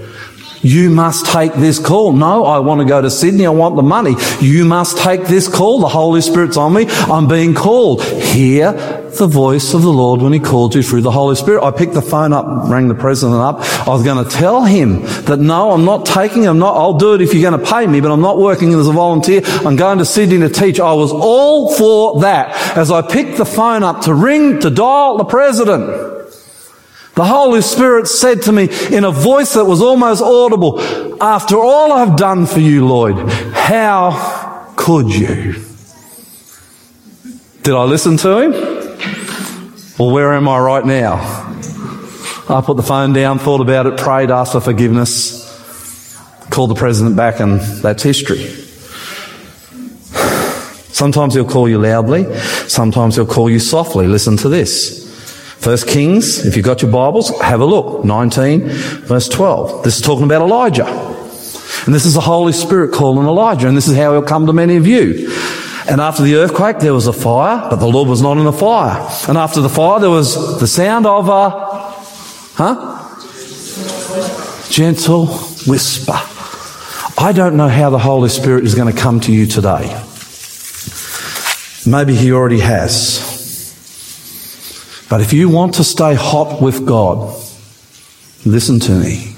You 0.62 0.90
must 0.90 1.26
take 1.26 1.54
this 1.54 1.78
call. 1.78 2.12
No, 2.12 2.44
I 2.44 2.60
want 2.60 2.80
to 2.80 2.86
go 2.86 3.02
to 3.02 3.10
Sydney. 3.10 3.46
I 3.46 3.50
want 3.50 3.76
the 3.76 3.82
money. 3.82 4.14
You 4.40 4.64
must 4.64 4.96
take 4.98 5.24
this 5.24 5.48
call. 5.48 5.80
The 5.80 5.88
Holy 5.88 6.20
Spirit's 6.20 6.56
on 6.56 6.72
me. 6.72 6.86
I'm 6.88 7.26
being 7.26 7.54
called. 7.54 8.02
Hear 8.04 8.72
the 9.18 9.26
voice 9.26 9.74
of 9.74 9.82
the 9.82 9.92
Lord 9.92 10.22
when 10.22 10.32
He 10.32 10.40
called 10.40 10.74
you 10.74 10.82
through 10.82 11.02
the 11.02 11.10
Holy 11.10 11.34
Spirit. 11.34 11.64
I 11.64 11.70
picked 11.72 11.94
the 11.94 12.02
phone 12.02 12.32
up, 12.32 12.46
rang 12.68 12.88
the 12.88 12.94
president 12.94 13.40
up. 13.40 13.60
I 13.86 13.90
was 13.90 14.04
going 14.04 14.24
to 14.24 14.30
tell 14.30 14.64
him 14.64 15.02
that 15.24 15.38
no, 15.38 15.72
I'm 15.72 15.84
not 15.84 16.06
taking, 16.06 16.46
I'm 16.46 16.58
not, 16.58 16.76
I'll 16.76 16.94
do 16.94 17.14
it 17.14 17.20
if 17.20 17.34
you're 17.34 17.48
going 17.48 17.60
to 17.60 17.70
pay 17.70 17.86
me, 17.86 18.00
but 18.00 18.10
I'm 18.10 18.22
not 18.22 18.38
working 18.38 18.72
as 18.72 18.86
a 18.86 18.92
volunteer. 18.92 19.42
I'm 19.44 19.76
going 19.76 19.98
to 19.98 20.04
Sydney 20.04 20.38
to 20.38 20.48
teach. 20.48 20.80
I 20.80 20.92
was 20.92 21.12
all 21.12 21.74
for 21.74 22.20
that 22.20 22.76
as 22.76 22.90
I 22.90 23.02
picked 23.02 23.36
the 23.36 23.44
phone 23.44 23.82
up 23.82 24.02
to 24.02 24.14
ring, 24.14 24.60
to 24.60 24.70
dial 24.70 25.18
the 25.18 25.24
president. 25.24 26.11
The 27.14 27.24
Holy 27.24 27.60
Spirit 27.60 28.08
said 28.08 28.42
to 28.42 28.52
me 28.52 28.68
in 28.90 29.04
a 29.04 29.10
voice 29.10 29.52
that 29.54 29.66
was 29.66 29.82
almost 29.82 30.22
audible, 30.22 30.80
after 31.22 31.58
all 31.58 31.92
I've 31.92 32.16
done 32.16 32.46
for 32.46 32.60
you, 32.60 32.86
Lloyd, 32.86 33.28
how 33.52 34.72
could 34.76 35.14
you? 35.14 35.62
Did 37.62 37.74
I 37.74 37.84
listen 37.84 38.16
to 38.18 38.38
him? 38.38 38.52
Well, 39.98 40.10
where 40.10 40.32
am 40.32 40.48
I 40.48 40.58
right 40.58 40.86
now? 40.86 41.16
I 42.48 42.62
put 42.64 42.76
the 42.76 42.82
phone 42.82 43.12
down, 43.12 43.38
thought 43.38 43.60
about 43.60 43.86
it, 43.86 43.98
prayed, 43.98 44.30
asked 44.30 44.52
for 44.52 44.60
forgiveness, 44.60 45.42
called 46.50 46.70
the 46.70 46.74
president 46.74 47.14
back, 47.14 47.40
and 47.40 47.60
that's 47.60 48.02
history. 48.02 48.38
Sometimes 50.92 51.34
he'll 51.34 51.44
call 51.44 51.68
you 51.68 51.78
loudly, 51.78 52.24
sometimes 52.68 53.16
he'll 53.16 53.26
call 53.26 53.50
you 53.50 53.58
softly. 53.58 54.06
Listen 54.06 54.36
to 54.38 54.48
this. 54.48 55.11
First 55.62 55.86
Kings, 55.86 56.44
if 56.44 56.56
you've 56.56 56.64
got 56.64 56.82
your 56.82 56.90
Bibles, 56.90 57.30
have 57.40 57.60
a 57.60 57.64
look. 57.64 58.04
19, 58.04 58.68
verse 59.06 59.28
12. 59.28 59.84
This 59.84 59.94
is 59.94 60.02
talking 60.02 60.24
about 60.24 60.42
Elijah. 60.42 60.86
And 61.86 61.94
this 61.94 62.04
is 62.04 62.14
the 62.14 62.20
Holy 62.20 62.52
Spirit 62.52 62.92
calling 62.92 63.28
Elijah, 63.28 63.68
and 63.68 63.76
this 63.76 63.86
is 63.86 63.96
how 63.96 64.10
he'll 64.10 64.22
come 64.22 64.46
to 64.46 64.52
many 64.52 64.74
of 64.74 64.88
you. 64.88 65.32
And 65.88 66.00
after 66.00 66.24
the 66.24 66.34
earthquake, 66.34 66.80
there 66.80 66.92
was 66.92 67.06
a 67.06 67.12
fire, 67.12 67.70
but 67.70 67.76
the 67.76 67.86
Lord 67.86 68.08
was 68.08 68.20
not 68.20 68.38
in 68.38 68.44
the 68.44 68.52
fire. 68.52 69.08
And 69.28 69.38
after 69.38 69.60
the 69.60 69.68
fire, 69.68 70.00
there 70.00 70.10
was 70.10 70.58
the 70.58 70.66
sound 70.66 71.06
of 71.06 71.28
a, 71.28 71.50
huh? 72.54 73.08
Gentle 74.68 75.26
whisper. 75.68 76.18
I 77.18 77.30
don't 77.32 77.56
know 77.56 77.68
how 77.68 77.90
the 77.90 78.00
Holy 78.00 78.30
Spirit 78.30 78.64
is 78.64 78.74
going 78.74 78.92
to 78.92 79.00
come 79.00 79.20
to 79.20 79.32
you 79.32 79.46
today. 79.46 80.04
Maybe 81.86 82.16
He 82.16 82.32
already 82.32 82.58
has. 82.58 83.31
But 85.12 85.20
if 85.20 85.34
you 85.34 85.50
want 85.50 85.74
to 85.74 85.84
stay 85.84 86.14
hot 86.14 86.62
with 86.62 86.86
God, 86.86 87.38
listen 88.46 88.80
to 88.80 88.92
me. 88.92 89.36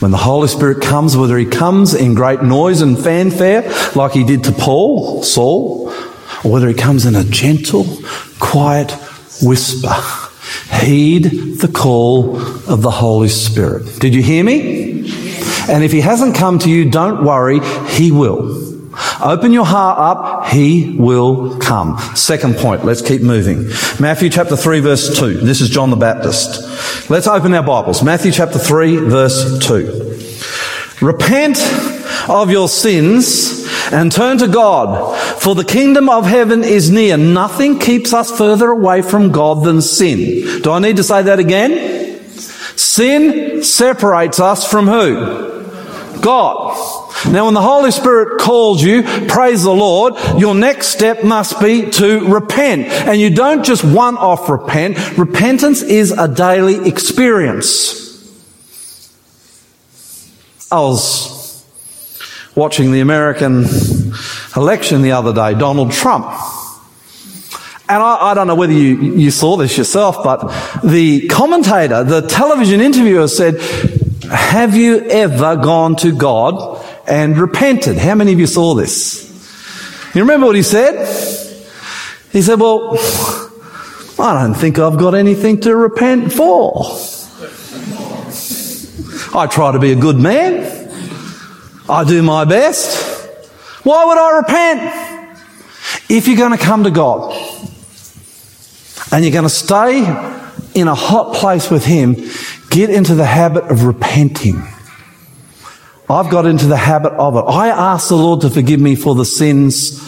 When 0.00 0.10
the 0.10 0.18
Holy 0.18 0.48
Spirit 0.48 0.82
comes, 0.82 1.16
whether 1.16 1.38
he 1.38 1.46
comes 1.46 1.94
in 1.94 2.12
great 2.12 2.42
noise 2.42 2.82
and 2.82 2.98
fanfare, 2.98 3.72
like 3.94 4.12
he 4.12 4.22
did 4.22 4.44
to 4.44 4.52
Paul, 4.52 5.22
Saul, 5.22 5.88
or 6.44 6.52
whether 6.52 6.68
he 6.68 6.74
comes 6.74 7.06
in 7.06 7.16
a 7.16 7.24
gentle, 7.24 7.86
quiet 8.38 8.92
whisper, 9.40 9.96
heed 10.78 11.22
the 11.58 11.72
call 11.74 12.36
of 12.70 12.82
the 12.82 12.90
Holy 12.90 13.30
Spirit. 13.30 14.00
Did 14.00 14.14
you 14.14 14.22
hear 14.22 14.44
me? 14.44 15.10
And 15.70 15.82
if 15.82 15.90
he 15.90 16.02
hasn't 16.02 16.36
come 16.36 16.58
to 16.58 16.68
you, 16.68 16.90
don't 16.90 17.24
worry, 17.24 17.60
he 17.92 18.12
will. 18.12 18.77
Open 19.20 19.52
your 19.52 19.66
heart 19.66 19.98
up, 19.98 20.46
He 20.48 20.96
will 20.96 21.58
come. 21.58 21.98
Second 22.14 22.56
point, 22.56 22.84
let's 22.84 23.02
keep 23.02 23.20
moving. 23.22 23.68
Matthew 24.00 24.30
chapter 24.30 24.56
3 24.56 24.80
verse 24.80 25.18
2. 25.18 25.38
This 25.38 25.60
is 25.60 25.70
John 25.70 25.90
the 25.90 25.96
Baptist. 25.96 27.10
Let's 27.10 27.26
open 27.26 27.52
our 27.54 27.62
Bibles. 27.62 28.02
Matthew 28.02 28.30
chapter 28.30 28.58
3 28.58 28.96
verse 28.96 29.58
2. 29.66 31.04
Repent 31.04 31.58
of 32.28 32.50
your 32.50 32.68
sins 32.68 33.66
and 33.92 34.12
turn 34.12 34.38
to 34.38 34.48
God, 34.48 35.16
for 35.40 35.54
the 35.54 35.64
kingdom 35.64 36.08
of 36.08 36.26
heaven 36.26 36.62
is 36.62 36.90
near. 36.90 37.16
Nothing 37.16 37.78
keeps 37.78 38.12
us 38.12 38.36
further 38.36 38.70
away 38.70 39.02
from 39.02 39.32
God 39.32 39.64
than 39.64 39.80
sin. 39.80 40.62
Do 40.62 40.72
I 40.72 40.78
need 40.78 40.96
to 40.96 41.04
say 41.04 41.22
that 41.22 41.38
again? 41.38 42.20
Sin 42.76 43.62
separates 43.62 44.38
us 44.38 44.68
from 44.68 44.86
who? 44.86 46.20
God. 46.20 46.67
Now, 47.26 47.46
when 47.46 47.54
the 47.54 47.62
Holy 47.62 47.90
Spirit 47.90 48.40
calls 48.40 48.82
you, 48.82 49.02
praise 49.02 49.62
the 49.62 49.72
Lord, 49.72 50.14
your 50.38 50.54
next 50.54 50.88
step 50.88 51.24
must 51.24 51.60
be 51.60 51.90
to 51.90 52.26
repent. 52.32 52.86
And 52.86 53.20
you 53.20 53.30
don't 53.30 53.64
just 53.64 53.84
one 53.84 54.16
off 54.16 54.48
repent. 54.48 55.18
Repentance 55.18 55.82
is 55.82 56.12
a 56.12 56.28
daily 56.28 56.88
experience. 56.88 58.06
I 60.70 60.80
was 60.80 61.64
watching 62.54 62.92
the 62.92 63.00
American 63.00 63.64
election 64.56 65.02
the 65.02 65.12
other 65.12 65.32
day, 65.32 65.58
Donald 65.58 65.92
Trump. 65.92 66.26
And 67.90 68.02
I, 68.02 68.30
I, 68.30 68.34
don't 68.34 68.46
know 68.46 68.54
whether 68.54 68.72
you, 68.72 69.14
you 69.14 69.30
saw 69.30 69.56
this 69.56 69.78
yourself, 69.78 70.22
but 70.22 70.40
the 70.84 71.26
commentator, 71.28 72.04
the 72.04 72.20
television 72.20 72.80
interviewer 72.80 73.28
said, 73.28 73.60
have 74.30 74.76
you 74.76 74.98
ever 75.08 75.56
gone 75.56 75.96
to 75.96 76.12
God 76.12 76.77
and 77.08 77.38
repented. 77.38 77.96
How 77.96 78.14
many 78.14 78.32
of 78.32 78.38
you 78.38 78.46
saw 78.46 78.74
this? 78.74 79.24
You 80.14 80.20
remember 80.20 80.46
what 80.46 80.56
he 80.56 80.62
said? 80.62 81.06
He 82.30 82.42
said, 82.42 82.60
Well, 82.60 82.98
I 84.18 84.42
don't 84.42 84.54
think 84.54 84.78
I've 84.78 84.98
got 84.98 85.14
anything 85.14 85.60
to 85.60 85.74
repent 85.74 86.32
for. 86.32 86.84
I 89.34 89.46
try 89.46 89.72
to 89.72 89.78
be 89.78 89.92
a 89.92 89.96
good 89.96 90.16
man. 90.16 90.74
I 91.88 92.04
do 92.04 92.22
my 92.22 92.44
best. 92.44 93.26
Why 93.84 94.04
would 94.04 94.18
I 94.18 94.36
repent? 94.38 95.30
If 96.10 96.28
you're 96.28 96.36
going 96.36 96.56
to 96.56 96.62
come 96.62 96.84
to 96.84 96.90
God 96.90 97.32
and 99.12 99.24
you're 99.24 99.32
going 99.32 99.44
to 99.44 99.48
stay 99.48 99.98
in 100.74 100.88
a 100.88 100.94
hot 100.94 101.34
place 101.34 101.70
with 101.70 101.84
Him, 101.84 102.16
get 102.70 102.90
into 102.90 103.14
the 103.14 103.24
habit 103.24 103.64
of 103.64 103.84
repenting. 103.84 104.62
I've 106.10 106.30
got 106.30 106.46
into 106.46 106.66
the 106.66 106.76
habit 106.76 107.12
of 107.12 107.36
it. 107.36 107.42
I 107.42 107.68
ask 107.68 108.08
the 108.08 108.16
Lord 108.16 108.40
to 108.40 108.50
forgive 108.50 108.80
me 108.80 108.96
for 108.96 109.14
the 109.14 109.26
sins 109.26 110.00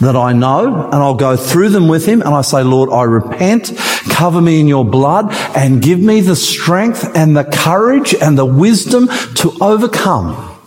that 0.00 0.16
I 0.16 0.32
know 0.32 0.86
and 0.86 0.94
I'll 0.94 1.14
go 1.14 1.36
through 1.36 1.68
them 1.68 1.86
with 1.86 2.04
him 2.06 2.20
and 2.22 2.30
I 2.34 2.42
say, 2.42 2.64
Lord, 2.64 2.90
I 2.90 3.04
repent, 3.04 3.72
cover 4.10 4.40
me 4.40 4.58
in 4.58 4.66
your 4.66 4.84
blood 4.84 5.32
and 5.56 5.80
give 5.80 6.00
me 6.00 6.20
the 6.20 6.34
strength 6.34 7.16
and 7.16 7.36
the 7.36 7.44
courage 7.44 8.14
and 8.14 8.36
the 8.36 8.44
wisdom 8.44 9.08
to 9.36 9.52
overcome. 9.60 10.58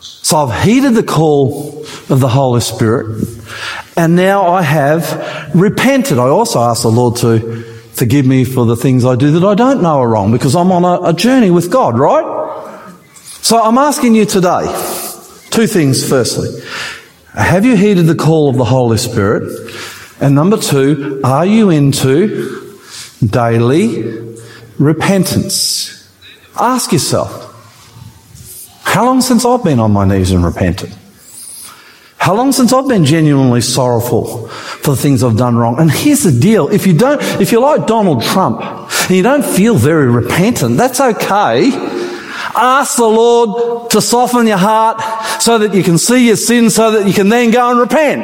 So 0.00 0.36
I've 0.36 0.64
heeded 0.64 0.94
the 0.94 1.02
call 1.02 1.80
of 2.10 2.20
the 2.20 2.28
Holy 2.28 2.60
Spirit 2.60 3.26
and 3.96 4.16
now 4.16 4.48
I 4.48 4.60
have 4.60 5.54
repented. 5.54 6.18
I 6.18 6.28
also 6.28 6.60
ask 6.60 6.82
the 6.82 6.88
Lord 6.88 7.16
to 7.16 7.73
forgive 7.94 8.26
me 8.26 8.44
for 8.44 8.66
the 8.66 8.76
things 8.76 9.04
I 9.04 9.16
do 9.16 9.32
that 9.32 9.44
I 9.44 9.54
don't 9.54 9.82
know 9.82 10.00
are 10.00 10.08
wrong 10.08 10.32
because 10.32 10.54
I'm 10.54 10.72
on 10.72 10.84
a, 10.84 11.10
a 11.10 11.12
journey 11.12 11.50
with 11.50 11.70
God, 11.70 11.98
right? 11.98 12.42
So 13.42 13.62
I'm 13.62 13.78
asking 13.78 14.14
you 14.14 14.24
today 14.24 14.64
two 15.50 15.66
things 15.66 16.08
firstly. 16.08 16.48
Have 17.34 17.64
you 17.64 17.76
heeded 17.76 18.06
the 18.06 18.14
call 18.14 18.48
of 18.48 18.56
the 18.56 18.64
Holy 18.64 18.98
Spirit? 18.98 19.70
And 20.20 20.34
number 20.34 20.56
two, 20.56 21.20
are 21.22 21.46
you 21.46 21.70
into 21.70 22.78
daily 23.24 24.36
repentance? 24.78 26.08
Ask 26.58 26.92
yourself, 26.92 27.42
how 28.84 29.04
long 29.04 29.20
since 29.20 29.44
I've 29.44 29.64
been 29.64 29.80
on 29.80 29.92
my 29.92 30.04
knees 30.04 30.30
and 30.30 30.44
repented? 30.44 30.92
How 32.24 32.34
long 32.34 32.52
since 32.52 32.72
I've 32.72 32.88
been 32.88 33.04
genuinely 33.04 33.60
sorrowful 33.60 34.48
for 34.48 34.92
the 34.92 34.96
things 34.96 35.22
I've 35.22 35.36
done 35.36 35.58
wrong? 35.58 35.78
And 35.78 35.90
here's 35.90 36.22
the 36.22 36.32
deal. 36.32 36.68
If 36.68 36.86
you 36.86 36.96
don't, 36.96 37.20
if 37.38 37.52
you're 37.52 37.60
like 37.60 37.86
Donald 37.86 38.22
Trump 38.22 38.62
and 38.62 39.10
you 39.10 39.22
don't 39.22 39.44
feel 39.44 39.76
very 39.76 40.10
repentant, 40.10 40.78
that's 40.78 41.02
okay. 41.02 41.70
Ask 42.56 42.96
the 42.96 43.04
Lord 43.04 43.90
to 43.90 44.00
soften 44.00 44.46
your 44.46 44.56
heart 44.56 45.02
so 45.42 45.58
that 45.58 45.74
you 45.74 45.82
can 45.82 45.98
see 45.98 46.28
your 46.28 46.36
sin 46.36 46.70
so 46.70 46.92
that 46.92 47.06
you 47.06 47.12
can 47.12 47.28
then 47.28 47.50
go 47.50 47.70
and 47.70 47.78
repent. 47.78 48.22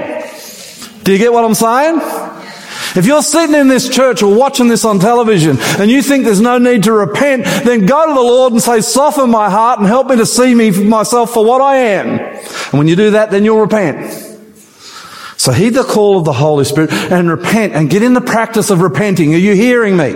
Do 1.05 1.13
you 1.13 1.19
get 1.19 1.31
what 1.31 1.45
I'm 1.45 1.53
saying? 1.53 2.30
If 2.97 3.07
you're 3.07 3.23
sitting 3.23 3.55
in 3.55 3.69
this 3.69 3.89
church 3.89 4.23
or 4.23 4.35
watching 4.35 4.69
this 4.69 4.85
on 4.85 4.99
television 4.99 5.59
and 5.79 5.91
you 5.91 6.03
think 6.03 6.25
there's 6.25 6.41
no 6.41 6.59
need 6.59 6.85
to 6.85 6.93
repent, 6.93 7.45
then 7.45 7.87
go 7.87 8.07
to 8.07 8.13
the 8.13 8.21
Lord 8.21 8.53
and 8.53 8.61
say, 8.61 8.81
soften 8.81 9.31
my 9.31 9.49
heart 9.49 9.79
and 9.79 9.87
help 9.87 10.09
me 10.09 10.17
to 10.17 10.27
see 10.27 10.55
me 10.55 10.71
myself 10.85 11.33
for 11.33 11.45
what 11.45 11.61
I 11.61 11.77
am. 11.77 12.09
And 12.09 12.73
when 12.73 12.89
you 12.89 12.97
do 12.97 13.13
that, 13.13 13.31
then 13.31 13.45
you'll 13.45 13.61
repent. 13.61 14.13
So 15.37 15.53
heed 15.53 15.71
the 15.71 15.85
call 15.85 16.19
of 16.19 16.25
the 16.25 16.33
Holy 16.33 16.65
Spirit 16.65 16.93
and 16.93 17.31
repent 17.31 17.75
and 17.75 17.89
get 17.89 18.03
in 18.03 18.13
the 18.13 18.21
practice 18.21 18.71
of 18.71 18.83
repenting. 18.83 19.35
Are 19.35 19.39
you 19.39 19.55
hearing 19.55 19.97
me? 19.97 20.13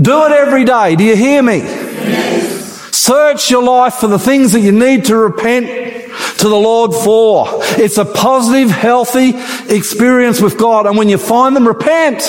Do 0.00 0.24
it 0.24 0.32
every 0.32 0.64
day. 0.64 0.96
Do 0.96 1.04
you 1.04 1.14
hear 1.14 1.42
me? 1.42 1.60
Search 2.90 3.50
your 3.50 3.62
life 3.62 3.94
for 3.94 4.06
the 4.06 4.18
things 4.18 4.52
that 4.52 4.60
you 4.60 4.72
need 4.72 5.04
to 5.04 5.16
repent 5.16 5.93
to 6.44 6.50
the 6.50 6.54
Lord 6.54 6.92
for. 6.92 7.46
It's 7.80 7.96
a 7.96 8.04
positive, 8.04 8.68
healthy 8.68 9.32
experience 9.74 10.42
with 10.42 10.58
God. 10.58 10.84
And 10.84 10.98
when 10.98 11.08
you 11.08 11.16
find 11.16 11.56
them, 11.56 11.66
repent. 11.66 12.20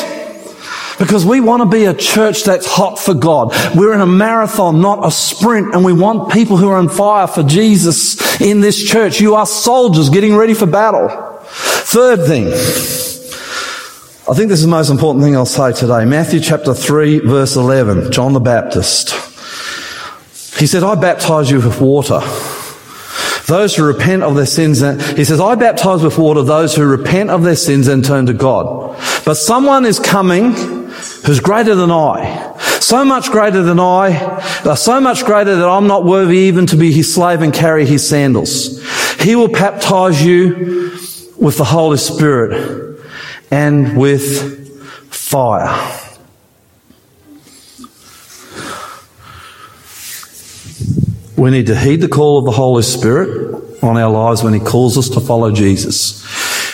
Because 0.98 1.26
we 1.26 1.42
want 1.42 1.62
to 1.64 1.66
be 1.66 1.84
a 1.84 1.94
church 1.94 2.46
that's 2.46 2.66
hot 2.66 2.98
for 2.98 3.14
God. 3.14 3.52
We're 3.76 3.94
in 3.94 4.00
a 4.00 4.06
marathon, 4.06 4.80
not 4.80 5.06
a 5.06 5.12
sprint, 5.12 5.76
and 5.76 5.84
we 5.84 5.92
want 5.92 6.32
people 6.32 6.56
who 6.56 6.70
are 6.70 6.78
on 6.78 6.88
fire 6.88 7.28
for 7.28 7.44
Jesus 7.44 8.40
in 8.40 8.62
this 8.62 8.82
church. 8.82 9.20
You 9.20 9.36
are 9.36 9.46
soldiers 9.46 10.10
getting 10.10 10.38
ready 10.38 10.54
for 10.54 10.66
battle. 10.66 11.10
Third 11.50 12.26
thing, 12.26 12.48
I 12.48 14.34
think 14.34 14.48
this 14.48 14.60
is 14.60 14.66
the 14.66 14.72
most 14.72 14.90
important 14.90 15.26
thing 15.26 15.36
I'll 15.36 15.46
say 15.46 15.74
today. 15.74 16.06
Matthew 16.06 16.40
chapter 16.40 16.74
3 16.74 17.20
verse 17.20 17.58
11, 17.58 18.14
John 18.14 18.32
the 18.32 18.40
Baptist. 18.40 19.10
He 20.58 20.68
said, 20.68 20.84
I 20.84 20.96
baptize 20.96 21.52
you 21.52 21.58
with 21.58 21.82
water. 21.82 22.22
Those 23.48 23.76
who 23.76 23.84
repent 23.84 24.24
of 24.24 24.36
their 24.36 24.46
sins, 24.46 24.82
he 25.16 25.24
says, 25.24 25.40
I 25.40 25.56
baptize 25.56 26.02
with 26.02 26.18
water 26.18 26.42
those 26.42 26.76
who 26.76 26.86
repent 26.86 27.30
of 27.30 27.44
their 27.44 27.56
sins 27.56 27.88
and 27.88 28.04
turn 28.04 28.26
to 28.26 28.34
God. 28.34 28.98
But 29.24 29.36
someone 29.36 29.86
is 29.86 30.00
coming 30.00 30.54
who's 30.54 31.40
greater 31.40 31.76
than 31.76 31.92
I. 31.92 32.54
So 32.80 33.04
much 33.04 33.32
greater 33.32 33.64
than 33.64 33.80
I, 33.80 34.16
uh, 34.16 34.76
so 34.76 35.00
much 35.00 35.26
greater 35.26 35.56
that 35.56 35.68
I'm 35.68 35.88
not 35.88 36.06
worthy 36.06 36.38
even 36.38 36.66
to 36.68 36.76
be 36.76 36.92
his 36.92 37.14
slave 37.14 37.42
and 37.42 37.54
carry 37.54 37.86
his 37.86 38.08
sandals. 38.08 38.84
He 39.20 39.36
will 39.36 39.48
baptize 39.48 40.24
you 40.24 40.92
with 41.38 41.58
the 41.58 41.64
Holy 41.64 41.98
Spirit 41.98 43.02
and 43.52 43.98
with 43.98 45.12
fire. 45.12 46.05
We 51.38 51.52
need 51.52 51.68
to 51.68 51.76
heed 51.76 52.02
the 52.02 52.08
call 52.08 52.40
of 52.40 52.46
the 52.46 52.52
Holy 52.52 52.84
Spirit 52.84 53.84
on 53.84 53.98
our 53.98 54.10
lives 54.10 54.42
when 54.42 54.54
He 54.54 54.60
calls 54.60 54.98
us 54.98 55.10
to 55.10 55.20
follow 55.20 55.52
Jesus. 55.52 56.24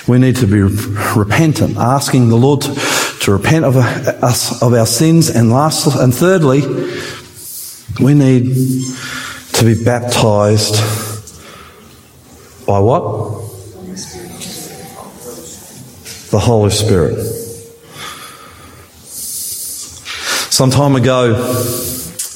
We 0.08 0.20
need 0.20 0.36
to 0.38 0.48
be 0.48 0.62
repentant, 0.62 1.78
asking 1.78 2.30
the 2.30 2.36
Lord 2.36 2.62
to, 2.62 2.76
to 3.22 3.32
repent 3.32 3.66
of 3.66 3.76
us 3.78 4.62
of 4.62 4.74
our 4.74 4.86
sins, 4.86 5.30
and 5.30 5.52
last 5.52 5.88
and 5.96 6.14
thirdly, 6.14 6.62
we 8.00 8.14
need 8.14 8.54
to 9.54 9.66
be 9.66 9.84
baptized 9.84 10.76
by 12.66 12.80
what? 12.80 13.02
The 16.30 16.40
Holy 16.40 16.70
Spirit. 16.70 17.20
Some 20.52 20.70
time 20.70 20.96
ago, 20.96 21.34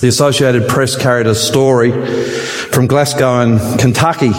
the 0.01 0.07
Associated 0.07 0.67
Press 0.67 0.95
carried 0.95 1.25
a 1.25 1.35
story 1.35 1.91
from 1.91 2.87
Glasgow 2.87 3.41
in 3.41 3.77
Kentucky. 3.77 4.31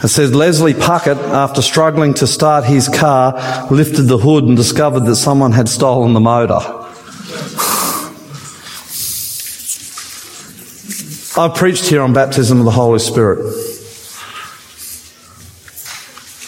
It 0.00 0.08
says 0.08 0.34
Leslie 0.34 0.74
Puckett, 0.74 1.16
after 1.16 1.62
struggling 1.62 2.14
to 2.14 2.26
start 2.26 2.64
his 2.64 2.88
car, 2.88 3.32
lifted 3.70 4.02
the 4.02 4.18
hood 4.18 4.44
and 4.44 4.56
discovered 4.56 5.06
that 5.06 5.16
someone 5.16 5.52
had 5.52 5.68
stolen 5.68 6.12
the 6.12 6.20
motor. 6.20 6.54
I've 11.40 11.56
preached 11.56 11.86
here 11.86 12.02
on 12.02 12.12
baptism 12.12 12.58
of 12.58 12.64
the 12.64 12.70
Holy 12.70 12.98
Spirit. 12.98 13.38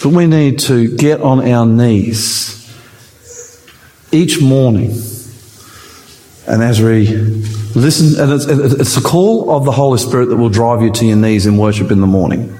But 0.02 0.10
we 0.10 0.26
need 0.26 0.60
to 0.60 0.96
get 0.96 1.22
on 1.22 1.48
our 1.48 1.66
knees 1.66 2.56
each 4.12 4.40
morning 4.40 4.92
and 6.46 6.62
as 6.62 6.82
we 6.82 7.06
listen, 7.74 8.20
and 8.20 8.32
it's, 8.32 8.46
it's 8.46 8.94
the 8.94 9.00
call 9.00 9.50
of 9.50 9.64
the 9.64 9.72
Holy 9.72 9.98
Spirit 9.98 10.26
that 10.26 10.36
will 10.36 10.48
drive 10.48 10.82
you 10.82 10.90
to 10.92 11.06
your 11.06 11.16
knees 11.16 11.46
in 11.46 11.56
worship 11.56 11.90
in 11.90 12.00
the 12.00 12.06
morning. 12.06 12.58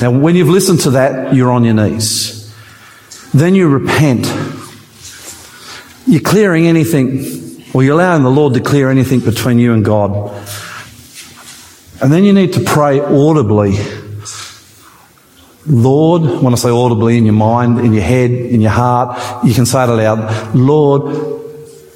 Now, 0.00 0.10
when 0.10 0.36
you've 0.36 0.48
listened 0.48 0.80
to 0.80 0.90
that, 0.90 1.34
you're 1.34 1.50
on 1.50 1.64
your 1.64 1.74
knees. 1.74 2.54
Then 3.32 3.54
you 3.54 3.68
repent. 3.68 4.26
You're 6.06 6.20
clearing 6.20 6.66
anything, 6.66 7.64
or 7.74 7.82
you're 7.82 7.94
allowing 7.94 8.22
the 8.22 8.30
Lord 8.30 8.54
to 8.54 8.60
clear 8.60 8.90
anything 8.90 9.20
between 9.20 9.58
you 9.58 9.72
and 9.72 9.84
God. 9.84 10.32
And 12.02 12.12
then 12.12 12.24
you 12.24 12.32
need 12.32 12.52
to 12.52 12.60
pray 12.60 13.00
audibly. 13.00 13.74
Lord, 15.66 16.42
when 16.42 16.52
I 16.52 16.56
say 16.56 16.68
audibly 16.68 17.18
in 17.18 17.24
your 17.24 17.34
mind, 17.34 17.80
in 17.80 17.92
your 17.92 18.02
head, 18.02 18.30
in 18.30 18.60
your 18.60 18.70
heart, 18.70 19.44
you 19.44 19.52
can 19.54 19.66
say 19.66 19.82
it 19.82 19.88
aloud. 19.88 20.54
Lord, 20.54 21.42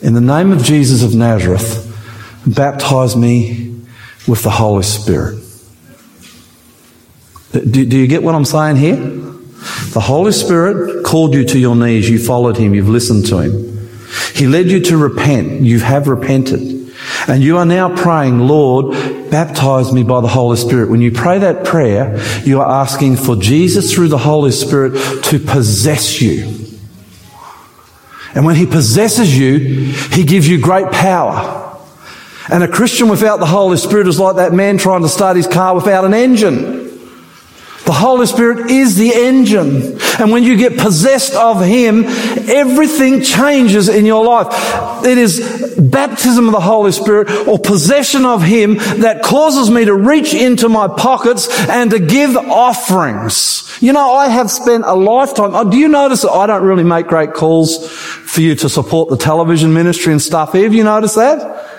in 0.02 0.14
the 0.14 0.20
name 0.20 0.50
of 0.50 0.64
Jesus 0.64 1.02
of 1.02 1.14
Nazareth, 1.14 1.86
baptize 2.46 3.16
me 3.16 3.76
with 4.26 4.42
the 4.42 4.50
Holy 4.50 4.82
Spirit. 4.82 5.42
Do, 7.52 7.84
do, 7.84 7.98
you 7.98 8.06
get 8.06 8.22
what 8.22 8.34
I'm 8.34 8.44
saying 8.44 8.76
here? 8.76 8.96
The 8.96 10.00
Holy 10.00 10.32
Spirit 10.32 11.04
called 11.04 11.34
you 11.34 11.44
to 11.44 11.58
your 11.58 11.74
knees. 11.74 12.08
You 12.08 12.18
followed 12.18 12.56
him. 12.56 12.74
You've 12.74 12.88
listened 12.88 13.26
to 13.26 13.38
him. 13.38 13.88
He 14.34 14.46
led 14.46 14.70
you 14.70 14.80
to 14.84 14.96
repent. 14.96 15.62
You 15.62 15.80
have 15.80 16.08
repented. 16.08 16.80
And 17.26 17.42
you 17.42 17.58
are 17.58 17.64
now 17.64 17.94
praying, 17.94 18.38
Lord, 18.38 18.92
baptize 19.30 19.92
me 19.92 20.02
by 20.02 20.20
the 20.20 20.28
Holy 20.28 20.56
Spirit. 20.56 20.90
When 20.90 21.00
you 21.00 21.10
pray 21.10 21.38
that 21.38 21.64
prayer, 21.64 22.18
you 22.44 22.60
are 22.60 22.82
asking 22.82 23.16
for 23.16 23.36
Jesus 23.36 23.92
through 23.92 24.08
the 24.08 24.18
Holy 24.18 24.52
Spirit 24.52 25.24
to 25.24 25.38
possess 25.38 26.20
you. 26.20 26.60
And 28.34 28.44
when 28.44 28.54
he 28.54 28.66
possesses 28.66 29.36
you, 29.36 29.58
he 30.12 30.24
gives 30.24 30.48
you 30.48 30.60
great 30.60 30.90
power. 30.92 31.59
And 32.48 32.62
a 32.62 32.68
Christian 32.68 33.08
without 33.08 33.40
the 33.40 33.46
Holy 33.46 33.76
Spirit 33.76 34.06
is 34.06 34.18
like 34.18 34.36
that 34.36 34.52
man 34.52 34.78
trying 34.78 35.02
to 35.02 35.08
start 35.08 35.36
his 35.36 35.46
car 35.46 35.74
without 35.74 36.04
an 36.04 36.14
engine. 36.14 36.90
The 37.90 37.96
Holy 37.96 38.26
Spirit 38.26 38.70
is 38.70 38.96
the 38.96 39.12
engine. 39.12 39.98
And 40.20 40.30
when 40.30 40.44
you 40.44 40.56
get 40.56 40.78
possessed 40.78 41.34
of 41.34 41.60
Him, 41.60 42.04
everything 42.04 43.22
changes 43.22 43.88
in 43.88 44.04
your 44.04 44.24
life. 44.24 45.04
It 45.04 45.18
is 45.18 45.74
baptism 45.76 46.46
of 46.46 46.52
the 46.52 46.60
Holy 46.60 46.92
Spirit 46.92 47.48
or 47.48 47.58
possession 47.58 48.24
of 48.24 48.42
Him 48.42 48.76
that 48.76 49.24
causes 49.24 49.70
me 49.70 49.86
to 49.86 49.94
reach 49.94 50.34
into 50.34 50.68
my 50.68 50.86
pockets 50.86 51.48
and 51.68 51.90
to 51.90 51.98
give 51.98 52.36
offerings. 52.36 53.66
You 53.80 53.92
know, 53.92 54.12
I 54.12 54.28
have 54.28 54.52
spent 54.52 54.84
a 54.86 54.94
lifetime. 54.94 55.56
Oh, 55.56 55.68
do 55.68 55.76
you 55.76 55.88
notice 55.88 56.22
that 56.22 56.30
I 56.30 56.46
don't 56.46 56.62
really 56.62 56.84
make 56.84 57.08
great 57.08 57.32
calls 57.32 57.88
for 57.88 58.40
you 58.40 58.54
to 58.54 58.68
support 58.68 59.08
the 59.08 59.16
television 59.16 59.72
ministry 59.72 60.12
and 60.12 60.22
stuff? 60.22 60.52
Have 60.52 60.74
you 60.74 60.84
noticed 60.84 61.16
that? 61.16 61.69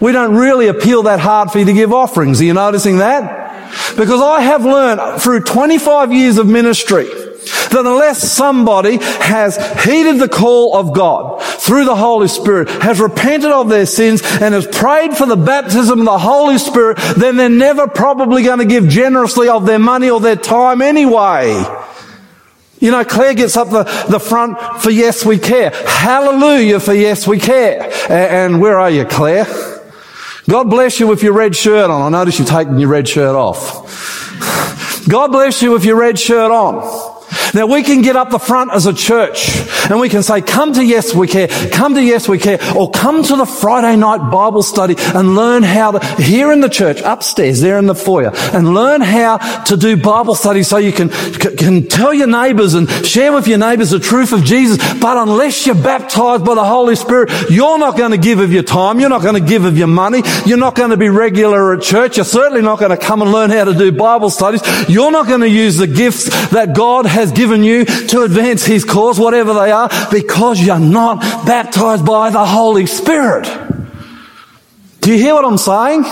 We 0.00 0.12
don't 0.12 0.34
really 0.34 0.68
appeal 0.68 1.04
that 1.04 1.20
hard 1.20 1.50
for 1.50 1.58
you 1.58 1.66
to 1.66 1.72
give 1.72 1.92
offerings. 1.92 2.40
Are 2.40 2.44
you 2.44 2.54
noticing 2.54 2.98
that? 2.98 3.94
Because 3.96 4.20
I 4.20 4.40
have 4.40 4.64
learned 4.64 5.20
through 5.20 5.40
25 5.40 6.12
years 6.12 6.38
of 6.38 6.46
ministry 6.46 7.04
that 7.04 7.80
unless 7.86 8.32
somebody 8.32 8.98
has 9.00 9.56
heeded 9.84 10.18
the 10.18 10.28
call 10.28 10.76
of 10.76 10.94
God 10.94 11.42
through 11.42 11.84
the 11.84 11.94
Holy 11.94 12.28
Spirit, 12.28 12.68
has 12.68 13.00
repented 13.00 13.50
of 13.50 13.68
their 13.68 13.86
sins 13.86 14.22
and 14.22 14.54
has 14.54 14.66
prayed 14.66 15.16
for 15.16 15.26
the 15.26 15.36
baptism 15.36 16.00
of 16.00 16.04
the 16.04 16.18
Holy 16.18 16.58
Spirit, 16.58 16.98
then 17.16 17.36
they're 17.36 17.48
never 17.48 17.86
probably 17.86 18.42
going 18.42 18.58
to 18.58 18.64
give 18.64 18.88
generously 18.88 19.48
of 19.48 19.66
their 19.66 19.78
money 19.78 20.10
or 20.10 20.20
their 20.20 20.36
time 20.36 20.82
anyway. 20.82 21.62
You 22.80 22.90
know, 22.90 23.04
Claire 23.04 23.34
gets 23.34 23.56
up 23.56 23.68
the, 23.68 23.84
the 24.08 24.18
front 24.18 24.58
for 24.80 24.90
yes, 24.90 25.24
we 25.24 25.38
care. 25.38 25.70
Hallelujah 25.70 26.80
for 26.80 26.94
yes, 26.94 27.26
we 27.26 27.38
care. 27.38 27.82
And, 28.08 28.54
and 28.54 28.60
where 28.60 28.78
are 28.80 28.90
you, 28.90 29.04
Claire? 29.04 29.46
God 30.50 30.68
bless 30.68 30.98
you 30.98 31.06
with 31.06 31.22
your 31.22 31.32
red 31.32 31.54
shirt 31.54 31.90
on. 31.90 32.02
I 32.02 32.18
notice 32.18 32.40
you're 32.40 32.48
taking 32.48 32.76
your 32.80 32.88
red 32.88 33.08
shirt 33.08 33.36
off. 33.36 33.86
God 35.08 35.28
bless 35.28 35.62
you 35.62 35.70
with 35.70 35.84
your 35.84 35.94
red 35.94 36.18
shirt 36.18 36.50
on. 36.50 37.09
Now 37.54 37.66
we 37.66 37.82
can 37.82 38.02
get 38.02 38.16
up 38.16 38.30
the 38.30 38.38
front 38.38 38.72
as 38.72 38.86
a 38.86 38.92
church 38.92 39.50
and 39.90 39.98
we 39.98 40.08
can 40.08 40.22
say, 40.22 40.40
come 40.40 40.72
to 40.74 40.84
Yes 40.84 41.14
We 41.14 41.26
Care, 41.26 41.48
come 41.48 41.94
to 41.94 42.02
Yes 42.02 42.28
We 42.28 42.38
Care, 42.38 42.58
or 42.76 42.90
come 42.90 43.22
to 43.24 43.36
the 43.36 43.44
Friday 43.44 43.96
night 43.96 44.30
Bible 44.30 44.62
study 44.62 44.94
and 44.98 45.34
learn 45.34 45.62
how 45.62 45.92
to, 45.92 46.22
here 46.22 46.52
in 46.52 46.60
the 46.60 46.68
church, 46.68 47.00
upstairs, 47.02 47.60
there 47.60 47.78
in 47.78 47.86
the 47.86 47.94
foyer, 47.94 48.30
and 48.52 48.72
learn 48.72 49.00
how 49.00 49.38
to 49.64 49.76
do 49.76 49.96
Bible 49.96 50.34
study 50.34 50.62
so 50.62 50.76
you 50.76 50.92
can, 50.92 51.08
can 51.08 51.88
tell 51.88 52.14
your 52.14 52.28
neighbors 52.28 52.74
and 52.74 52.88
share 53.04 53.32
with 53.32 53.48
your 53.48 53.58
neighbors 53.58 53.90
the 53.90 53.98
truth 53.98 54.32
of 54.32 54.44
Jesus. 54.44 54.78
But 55.00 55.16
unless 55.16 55.66
you're 55.66 55.74
baptized 55.74 56.44
by 56.44 56.54
the 56.54 56.64
Holy 56.64 56.94
Spirit, 56.94 57.30
you're 57.50 57.78
not 57.78 57.96
going 57.96 58.12
to 58.12 58.18
give 58.18 58.38
of 58.38 58.52
your 58.52 58.62
time. 58.62 59.00
You're 59.00 59.08
not 59.08 59.22
going 59.22 59.34
to 59.34 59.48
give 59.48 59.64
of 59.64 59.76
your 59.76 59.88
money. 59.88 60.22
You're 60.46 60.58
not 60.58 60.76
going 60.76 60.90
to 60.90 60.96
be 60.96 61.08
regular 61.08 61.74
at 61.74 61.82
church. 61.82 62.16
You're 62.16 62.24
certainly 62.24 62.62
not 62.62 62.78
going 62.78 62.90
to 62.90 62.96
come 62.96 63.22
and 63.22 63.32
learn 63.32 63.50
how 63.50 63.64
to 63.64 63.74
do 63.74 63.90
Bible 63.90 64.30
studies. 64.30 64.62
You're 64.88 65.10
not 65.10 65.26
going 65.26 65.40
to 65.40 65.48
use 65.48 65.76
the 65.76 65.86
gifts 65.86 66.28
that 66.50 66.74
God 66.76 67.06
has 67.06 67.32
given 67.32 67.39
you 67.40 67.84
to 67.84 68.22
advance 68.22 68.64
His 68.64 68.84
cause, 68.84 69.18
whatever 69.18 69.54
they 69.54 69.70
are, 69.70 69.88
because 70.10 70.60
you're 70.60 70.78
not 70.78 71.20
baptized 71.46 72.04
by 72.04 72.30
the 72.30 72.44
Holy 72.44 72.86
Spirit. 72.86 73.48
Do 75.00 75.12
you 75.12 75.18
hear 75.18 75.34
what 75.34 75.44
I'm 75.44 75.58
saying? 75.58 76.04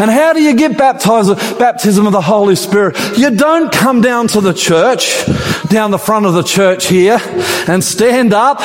And 0.00 0.10
how 0.10 0.32
do 0.32 0.40
you 0.40 0.54
get 0.54 0.78
baptized 0.78 1.34
baptism 1.58 2.06
of 2.06 2.12
the 2.12 2.20
Holy 2.20 2.54
Spirit? 2.54 2.96
You 3.18 3.30
don't 3.30 3.72
come 3.72 4.00
down 4.00 4.28
to 4.28 4.40
the 4.40 4.52
church, 4.52 5.26
down 5.68 5.90
the 5.90 5.98
front 5.98 6.24
of 6.24 6.34
the 6.34 6.42
church 6.42 6.86
here, 6.86 7.18
and 7.66 7.82
stand 7.82 8.32
up 8.32 8.60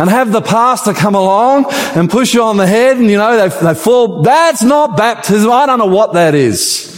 and 0.00 0.08
have 0.08 0.32
the 0.32 0.40
pastor 0.40 0.94
come 0.94 1.14
along 1.14 1.66
and 1.94 2.10
push 2.10 2.32
you 2.32 2.42
on 2.42 2.56
the 2.56 2.66
head 2.66 2.96
and 2.96 3.10
you 3.10 3.18
know, 3.18 3.36
they, 3.36 3.54
they 3.64 3.74
fall. 3.74 4.22
That's 4.22 4.62
not 4.62 4.96
baptism. 4.96 5.50
I 5.50 5.66
don't 5.66 5.78
know 5.78 5.86
what 5.86 6.14
that 6.14 6.34
is. 6.34 6.88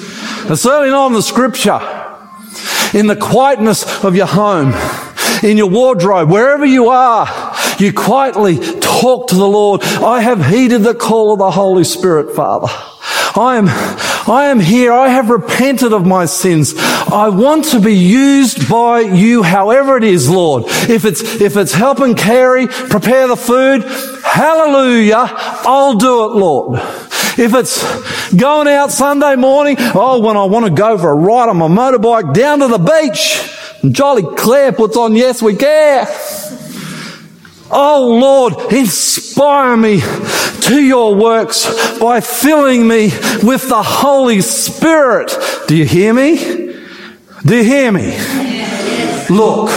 It's 0.48 0.62
certainly 0.62 0.90
not 0.90 1.09
in 1.09 1.12
the 1.14 1.22
scripture 1.22 2.04
in 2.94 3.07
the 3.07 3.16
quietness 3.16 4.04
of 4.04 4.16
your 4.16 4.26
home, 4.26 4.72
in 5.42 5.57
your 5.57 5.68
wardrobe, 5.68 6.30
wherever 6.30 6.64
you 6.64 6.88
are, 6.88 7.54
you 7.78 7.92
quietly 7.92 8.59
talk 8.80 9.28
to 9.28 9.35
the 9.35 9.46
Lord. 9.46 9.83
I 9.83 10.20
have 10.20 10.46
heeded 10.46 10.83
the 10.83 10.94
call 10.94 11.33
of 11.33 11.38
the 11.40 11.50
Holy 11.50 11.85
Spirit, 11.85 12.35
Father. 12.35 12.68
I 13.37 13.57
am, 13.57 13.66
I 14.33 14.46
am 14.46 14.61
here. 14.61 14.92
I 14.92 15.09
have 15.09 15.28
repented 15.28 15.92
of 15.92 16.07
my 16.07 16.24
sins. 16.24 16.74
I 16.76 17.28
want 17.30 17.64
to 17.66 17.80
be 17.80 17.94
used 17.94 18.68
by 18.68 19.00
you 19.00 19.42
however 19.42 19.96
it 19.96 20.04
is, 20.04 20.30
Lord. 20.30 20.64
If 20.66 21.04
it's, 21.04 21.20
if 21.40 21.57
it's 21.57 21.72
help 21.72 21.98
and 21.98 22.16
carry, 22.16 22.68
prepare 22.68 23.26
the 23.26 23.37
food, 23.37 23.83
hallelujah, 24.22 25.26
I'll 25.28 25.94
do 25.94 26.24
it, 26.24 26.37
Lord. 26.37 26.80
If 27.37 27.53
it's 27.55 28.35
going 28.35 28.68
out 28.68 28.92
Sunday 28.92 29.37
morning, 29.37 29.77
oh, 29.79 30.20
when 30.20 30.37
I 30.37 30.44
want 30.44 30.66
to 30.66 30.73
go 30.73 30.97
for 30.99 31.11
a 31.11 31.14
ride 31.14 31.49
on 31.49 31.57
my 31.57 31.68
motorbike 31.68 32.33
down 32.33 32.61
to 32.61 32.68
the 32.68 32.79
beach, 32.79 33.51
Jolly 33.92 34.23
Claire 34.37 34.73
puts 34.73 34.97
on 34.97 35.14
Yes 35.14 35.42
We 35.42 35.57
Care. 35.57 36.07
Oh 37.70 38.18
Lord, 38.20 38.73
inspire 38.73 39.77
me 39.77 40.01
to 40.01 40.81
your 40.81 41.14
works 41.16 41.99
by 41.99 42.20
filling 42.20 42.87
me 42.87 43.07
with 43.42 43.68
the 43.68 43.83
Holy 43.83 44.40
Spirit. 44.40 45.37
Do 45.66 45.77
you 45.77 45.85
hear 45.85 46.14
me? 46.14 46.37
Do 47.44 47.57
you 47.57 47.64
hear 47.64 47.90
me? 47.90 48.16
Look, 49.29 49.70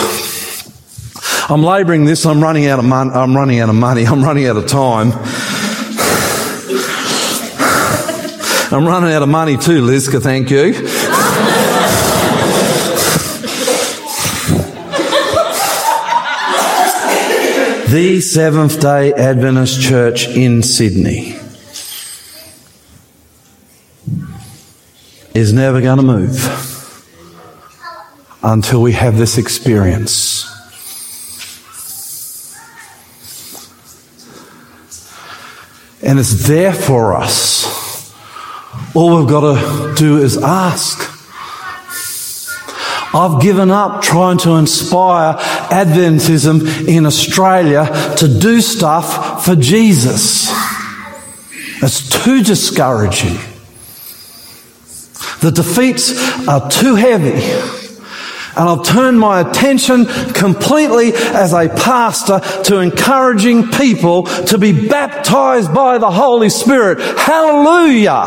I'm 1.50 1.64
laboring 1.64 2.06
this. 2.06 2.26
I'm 2.26 2.42
running 2.42 2.68
out 2.68 2.80
of 2.80 2.86
money. 2.86 3.12
I'm 3.14 3.36
running 3.36 3.60
out 3.62 3.70
of 3.70 3.76
money. 3.76 4.06
I'm 4.08 4.24
running 4.24 4.46
out 4.46 4.58
of 4.58 4.68
time. 4.68 5.12
I'm 8.70 8.86
running 8.86 9.14
out 9.14 9.24
of 9.24 9.30
money 9.30 9.56
too, 9.56 9.82
Lizka, 9.82 10.22
thank 10.22 10.50
you. 10.50 10.74
the 17.90 18.20
Seventh 18.20 18.82
day 18.82 19.14
Adventist 19.14 19.82
Church 19.82 20.28
in 20.28 20.62
Sydney 20.62 21.40
is 25.34 25.54
never 25.54 25.80
going 25.80 25.98
to 25.98 26.04
move 26.04 26.68
until 28.44 28.82
we 28.82 28.92
have 28.92 29.18
this 29.18 29.38
experience. 29.38 30.44
And 36.04 36.20
it's 36.20 36.46
there 36.48 36.74
for 36.74 37.16
us. 37.16 37.67
All 38.98 39.16
we've 39.16 39.28
got 39.28 39.42
to 39.42 39.94
do 39.96 40.18
is 40.18 40.40
ask. 40.40 40.98
I've 43.14 43.40
given 43.40 43.70
up 43.70 44.02
trying 44.02 44.40
to 44.40 44.56
inspire 44.56 45.36
Adventism 45.36 46.88
in 46.88 47.06
Australia 47.06 47.86
to 48.18 48.28
do 48.28 48.60
stuff 48.60 49.46
for 49.46 49.56
Jesus. 49.56 50.50
It's 51.84 52.10
too 52.24 52.42
discouraging. 52.42 53.36
The 55.42 55.52
defeats 55.54 56.48
are 56.48 56.68
too 56.68 56.96
heavy. 56.96 57.77
And 58.58 58.68
I've 58.68 58.84
turned 58.84 59.20
my 59.20 59.42
attention 59.42 60.06
completely 60.34 61.14
as 61.14 61.54
a 61.54 61.70
pastor 61.70 62.40
to 62.64 62.80
encouraging 62.80 63.70
people 63.70 64.24
to 64.24 64.58
be 64.58 64.88
baptized 64.88 65.74
by 65.74 65.98
the 66.00 66.10
Holy 66.10 66.50
Spirit. 66.50 67.00
Hallelujah. 67.00 68.24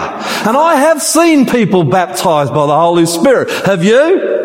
And 0.47 0.57
I 0.57 0.77
have 0.77 1.03
seen 1.03 1.47
people 1.47 1.85
baptized 1.85 2.55
by 2.55 2.67
the 2.67 2.77
Holy 2.77 3.07
Spirit. 3.07 3.51
Have 3.67 3.85
you? 3.85 4.41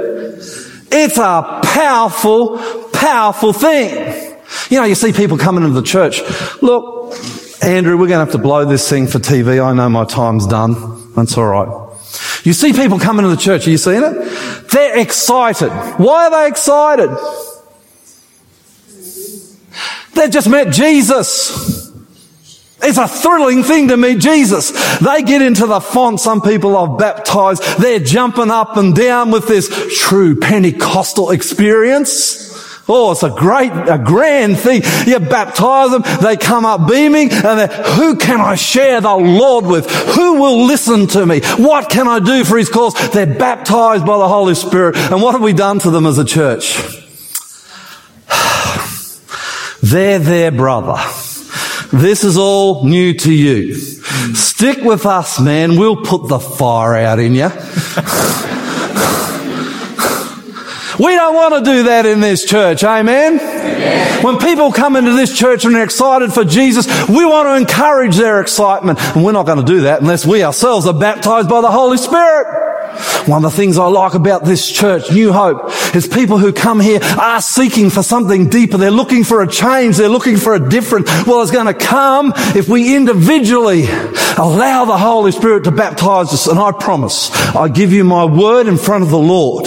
It's 0.92 1.18
a 1.18 1.62
powerful, 1.64 2.58
powerful 2.92 3.54
thing. 3.54 4.34
You 4.70 4.80
know, 4.80 4.86
you 4.86 4.96
see 4.96 5.14
people 5.14 5.38
coming 5.38 5.64
into 5.64 5.80
the 5.80 5.86
church. 5.86 6.22
Look, 6.62 7.14
Andrew, 7.64 7.94
we're 7.94 8.08
going 8.08 8.20
to 8.20 8.26
have 8.26 8.32
to 8.32 8.38
blow 8.38 8.66
this 8.66 8.90
thing 8.90 9.08
for 9.08 9.20
TV. 9.20 9.64
I 9.64 9.74
know 9.74 9.90
my 9.90 10.06
time's 10.06 10.48
done. 10.48 11.14
That's 11.14 11.38
all 11.38 11.46
right. 11.46 11.86
You 12.44 12.54
see 12.54 12.74
people 12.74 13.00
coming 13.00 13.24
to 13.24 13.30
the 13.30 13.38
church. 13.38 13.68
Are 13.68 13.72
you 13.72 13.78
seeing 13.78 14.04
it? 14.04 14.25
They're 14.76 14.98
excited. 15.00 15.70
Why 15.70 16.26
are 16.26 16.32
they 16.32 16.48
excited? 16.50 17.10
They've 20.14 20.30
just 20.30 20.50
met 20.50 20.74
Jesus. 20.74 21.94
It's 22.82 22.98
a 22.98 23.08
thrilling 23.08 23.64
thing 23.64 23.88
to 23.88 23.96
meet 23.96 24.20
Jesus. 24.20 24.72
They 25.00 25.24
get 25.24 25.42
into 25.42 25.66
the 25.66 25.80
font 25.80 26.20
some 26.20 26.42
people 26.42 26.78
have 26.86 27.00
baptized. 27.00 27.64
They're 27.80 28.00
jumping 28.00 28.52
up 28.52 28.76
and 28.76 28.94
down 28.94 29.32
with 29.32 29.48
this 29.48 29.98
true 29.98 30.38
Pentecostal 30.42 31.32
experience. 31.32 32.55
Oh, 32.88 33.12
it's 33.12 33.24
a 33.24 33.32
great, 33.32 33.72
a 33.72 33.98
grand 33.98 34.60
thing. 34.60 34.84
You 35.08 35.20
baptize 35.20 35.90
them, 35.92 36.04
they 36.22 36.38
come 36.38 36.66
up 36.66 36.88
beaming, 36.88 37.32
and 37.32 37.72
who 37.72 38.16
can 38.16 38.40
I 38.40 38.54
share 38.56 39.02
the 39.02 39.16
Lord 39.16 39.66
with? 39.66 39.90
Who 39.90 40.40
will 40.40 40.66
listen 40.66 41.08
to 41.08 41.26
me? 41.26 41.42
What 41.58 41.90
can 41.90 42.08
I 42.08 42.20
do 42.20 42.44
for 42.44 42.58
His 42.58 42.70
cause? 42.70 42.94
They're 43.12 43.26
baptized 43.26 44.06
by 44.06 44.18
the 44.20 44.28
Holy 44.28 44.54
Spirit. 44.54 44.96
And 44.98 45.22
what 45.22 45.32
have 45.32 45.42
we 45.42 45.54
done 45.54 45.80
to 45.80 45.90
them 45.90 46.06
as 46.06 46.20
a 46.20 46.26
church? 46.26 46.78
They're 49.82 50.20
their 50.20 50.52
brother. 50.52 51.02
This 51.92 52.24
is 52.24 52.38
all 52.38 52.86
new 52.86 53.14
to 53.16 53.34
you. 53.34 53.74
Stick 53.74 54.84
with 54.84 55.06
us, 55.06 55.40
man. 55.40 55.78
We'll 55.78 56.04
put 56.04 56.28
the 56.28 56.40
fire 56.40 56.96
out 56.96 57.20
in 57.20 57.34
you. 57.34 57.50
We 61.00 61.16
don't 61.16 61.36
want 61.36 61.66
to 61.66 61.72
do 61.72 61.84
that 61.84 62.06
in 62.06 62.22
this 62.22 62.46
church. 62.46 62.84
Amen? 62.84 63.40
When 64.24 64.38
people 64.38 64.72
come 64.72 64.96
into 64.96 65.14
this 65.14 65.38
church 65.38 65.66
and 65.66 65.76
they're 65.76 65.84
excited 65.84 66.34
for 66.34 66.44
Jesus, 66.44 66.88
we 67.10 67.26
want 67.26 67.48
to 67.48 67.56
encourage 67.56 68.16
their 68.16 68.42
excitement. 68.42 69.00
And 69.16 69.24
we're 69.24 69.34
not 69.34 69.46
going 69.46 69.60
to 69.60 69.66
do 69.66 69.82
that 69.82 70.02
unless 70.02 70.26
we 70.26 70.44
ourselves 70.44 70.88
are 70.88 70.94
baptized 70.94 71.50
by 71.50 71.62
the 71.62 71.72
Holy 71.72 71.98
Spirit. 71.98 72.66
One 73.28 73.44
of 73.44 73.52
the 73.52 73.58
things 73.58 73.78
I 73.78 73.88
like 73.88 74.14
about 74.14 74.46
this 74.46 74.72
church, 74.72 75.12
New 75.12 75.34
Hope, 75.34 75.70
is 75.96 76.08
people 76.08 76.38
who 76.38 76.54
come 76.54 76.80
here 76.80 77.00
are 77.04 77.42
seeking 77.42 77.90
for 77.90 78.04
something 78.04 78.50
deeper. 78.50 78.78
They're 78.78 78.92
looking 78.92 79.24
for 79.24 79.42
a 79.42 79.48
change. 79.48 79.98
They're 79.98 80.08
looking 80.08 80.38
for 80.38 80.54
a 80.54 80.70
different. 80.70 81.08
Well, 81.28 81.42
it's 81.42 81.52
going 81.52 81.66
to 81.66 81.74
come 81.74 82.34
if 82.56 82.70
we 82.70 82.96
individually 82.96 83.86
allow 84.38 84.86
the 84.86 84.98
Holy 84.98 85.32
Spirit 85.32 85.66
to 85.66 85.72
baptize 85.72 86.34
us. 86.34 86.48
And 86.48 86.60
I 86.60 86.72
promise, 86.72 87.32
I 87.56 87.68
give 87.68 87.92
you 87.92 88.04
my 88.04 88.26
word 88.26 88.68
in 88.68 88.78
front 88.78 89.04
of 89.04 89.10
the 89.10 89.18
Lord 89.18 89.66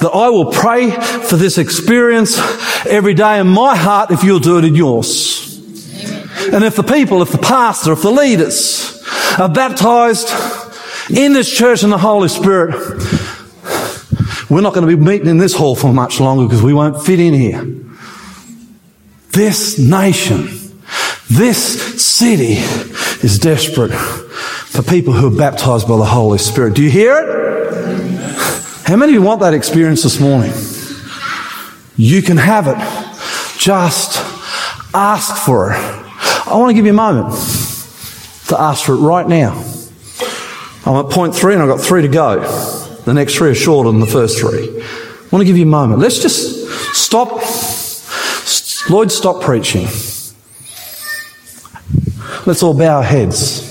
that 0.00 0.10
I 0.10 0.28
will 0.28 0.52
pray 0.52 0.90
for 0.90 1.36
this 1.36 1.58
experience 1.58 2.38
every 2.86 3.14
day 3.14 3.40
in 3.40 3.48
my 3.48 3.76
heart 3.76 4.10
if 4.10 4.22
you'll 4.22 4.38
do 4.38 4.58
it 4.58 4.64
in 4.64 4.74
yours. 4.74 5.58
And 6.52 6.64
if 6.64 6.76
the 6.76 6.82
people, 6.82 7.20
if 7.22 7.32
the 7.32 7.38
pastor, 7.38 7.92
if 7.92 8.02
the 8.02 8.10
leaders 8.10 9.04
are 9.38 9.48
baptized 9.48 10.28
in 11.10 11.32
this 11.32 11.54
church 11.54 11.82
in 11.82 11.90
the 11.90 11.98
Holy 11.98 12.28
Spirit, 12.28 12.74
we're 14.48 14.62
not 14.62 14.72
going 14.72 14.88
to 14.88 14.96
be 14.96 15.02
meeting 15.02 15.28
in 15.28 15.38
this 15.38 15.54
hall 15.54 15.76
for 15.76 15.92
much 15.92 16.20
longer 16.20 16.44
because 16.44 16.62
we 16.62 16.72
won't 16.72 17.04
fit 17.04 17.20
in 17.20 17.34
here. 17.34 17.64
This 19.32 19.78
nation, 19.78 20.48
this 21.28 22.02
city 22.02 22.54
is 23.22 23.38
desperate 23.38 23.92
for 23.92 24.82
people 24.82 25.12
who 25.12 25.26
are 25.26 25.36
baptized 25.36 25.86
by 25.86 25.96
the 25.96 26.06
Holy 26.06 26.38
Spirit. 26.38 26.74
Do 26.74 26.82
you 26.82 26.90
hear 26.90 27.18
it? 27.18 28.17
How 28.88 28.96
many 28.96 29.12
of 29.12 29.20
you 29.20 29.22
want 29.22 29.40
that 29.40 29.52
experience 29.52 30.02
this 30.02 30.18
morning? 30.18 30.50
You 31.98 32.22
can 32.22 32.38
have 32.38 32.68
it. 32.68 32.78
Just 33.58 34.16
ask 34.94 35.44
for 35.44 35.72
it. 35.72 35.76
I 35.76 36.56
want 36.56 36.70
to 36.70 36.74
give 36.74 36.86
you 36.86 36.92
a 36.92 36.94
moment 36.94 37.34
to 38.46 38.58
ask 38.58 38.86
for 38.86 38.94
it 38.94 39.00
right 39.00 39.28
now. 39.28 39.62
I'm 40.86 41.04
at 41.04 41.12
point 41.12 41.36
three 41.36 41.52
and 41.52 41.62
I've 41.62 41.68
got 41.68 41.82
three 41.82 42.00
to 42.00 42.08
go. 42.08 42.40
The 43.04 43.12
next 43.12 43.36
three 43.36 43.50
are 43.50 43.54
shorter 43.54 43.90
than 43.90 44.00
the 44.00 44.06
first 44.06 44.40
three. 44.40 44.80
I 44.80 45.28
want 45.30 45.42
to 45.42 45.44
give 45.44 45.58
you 45.58 45.64
a 45.64 45.66
moment. 45.66 46.00
Let's 46.00 46.20
just 46.20 46.94
stop. 46.94 47.28
Lloyd, 48.88 49.12
stop 49.12 49.42
preaching. 49.42 49.84
Let's 52.46 52.62
all 52.62 52.72
bow 52.72 52.96
our 52.96 53.02
heads. 53.02 53.68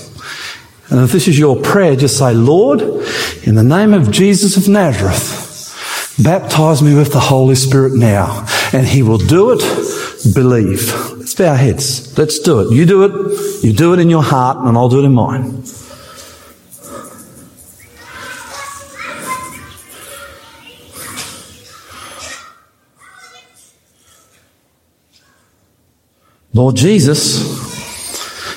And 0.90 1.00
if 1.00 1.10
this 1.10 1.26
is 1.26 1.36
your 1.36 1.60
prayer, 1.60 1.96
just 1.96 2.18
say, 2.18 2.34
Lord, 2.34 2.97
in 3.44 3.54
the 3.54 3.62
name 3.62 3.94
of 3.94 4.10
Jesus 4.10 4.56
of 4.56 4.68
Nazareth, 4.68 6.14
baptize 6.22 6.82
me 6.82 6.94
with 6.94 7.12
the 7.12 7.20
Holy 7.20 7.54
Spirit 7.54 7.94
now. 7.94 8.46
And 8.72 8.86
He 8.86 9.02
will 9.02 9.18
do 9.18 9.50
it. 9.52 9.60
Believe. 10.34 10.92
Let's 11.16 11.34
bow 11.34 11.50
our 11.50 11.56
heads. 11.56 12.16
Let's 12.18 12.38
do 12.38 12.60
it. 12.60 12.72
You 12.72 12.86
do 12.86 13.04
it. 13.04 13.64
You 13.64 13.72
do 13.72 13.94
it 13.94 14.00
in 14.00 14.10
your 14.10 14.22
heart, 14.22 14.58
and 14.58 14.76
I'll 14.76 14.88
do 14.88 15.00
it 15.00 15.04
in 15.04 15.14
mine. 15.14 15.62
Lord 26.54 26.74
Jesus, 26.74 27.38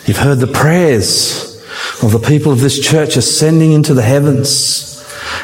you've 0.07 0.17
heard 0.17 0.39
the 0.39 0.47
prayers 0.47 1.50
of 2.01 2.11
the 2.11 2.19
people 2.19 2.51
of 2.51 2.59
this 2.59 2.79
church 2.79 3.15
ascending 3.15 3.71
into 3.71 3.93
the 3.93 4.01
heavens. 4.01 4.87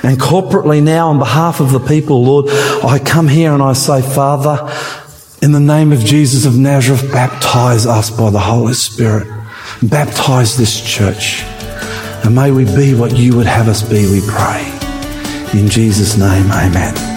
And 0.04 0.20
corporately 0.20 0.82
now, 0.82 1.10
on 1.10 1.20
behalf 1.20 1.60
of 1.60 1.72
the 1.72 1.80
people, 1.80 2.24
Lord, 2.24 2.46
I 2.84 3.00
come 3.00 3.28
here 3.28 3.54
and 3.54 3.64
I 3.64 3.74
say, 3.74 4.02
Father, 4.02 4.72
in 5.42 5.52
the 5.52 5.60
name 5.60 5.92
of 5.92 6.00
Jesus 6.00 6.46
of 6.46 6.58
Nazareth, 6.58 7.12
baptize 7.12 7.86
us 7.86 8.10
by 8.10 8.30
the 8.30 8.40
Holy 8.40 8.74
Spirit. 8.74 9.28
Baptize 9.84 10.58
this 10.58 10.82
church. 10.82 11.44
And 12.26 12.36
may 12.36 12.52
we 12.52 12.66
be 12.66 12.96
what 12.96 13.16
you 13.16 13.36
would 13.38 13.48
have 13.48 13.68
us 13.68 13.88
be, 13.88 14.10
we 14.10 14.22
pray. 14.28 14.66
In 15.54 15.70
Jesus' 15.70 16.18
name, 16.18 16.52
amen. 16.52 17.17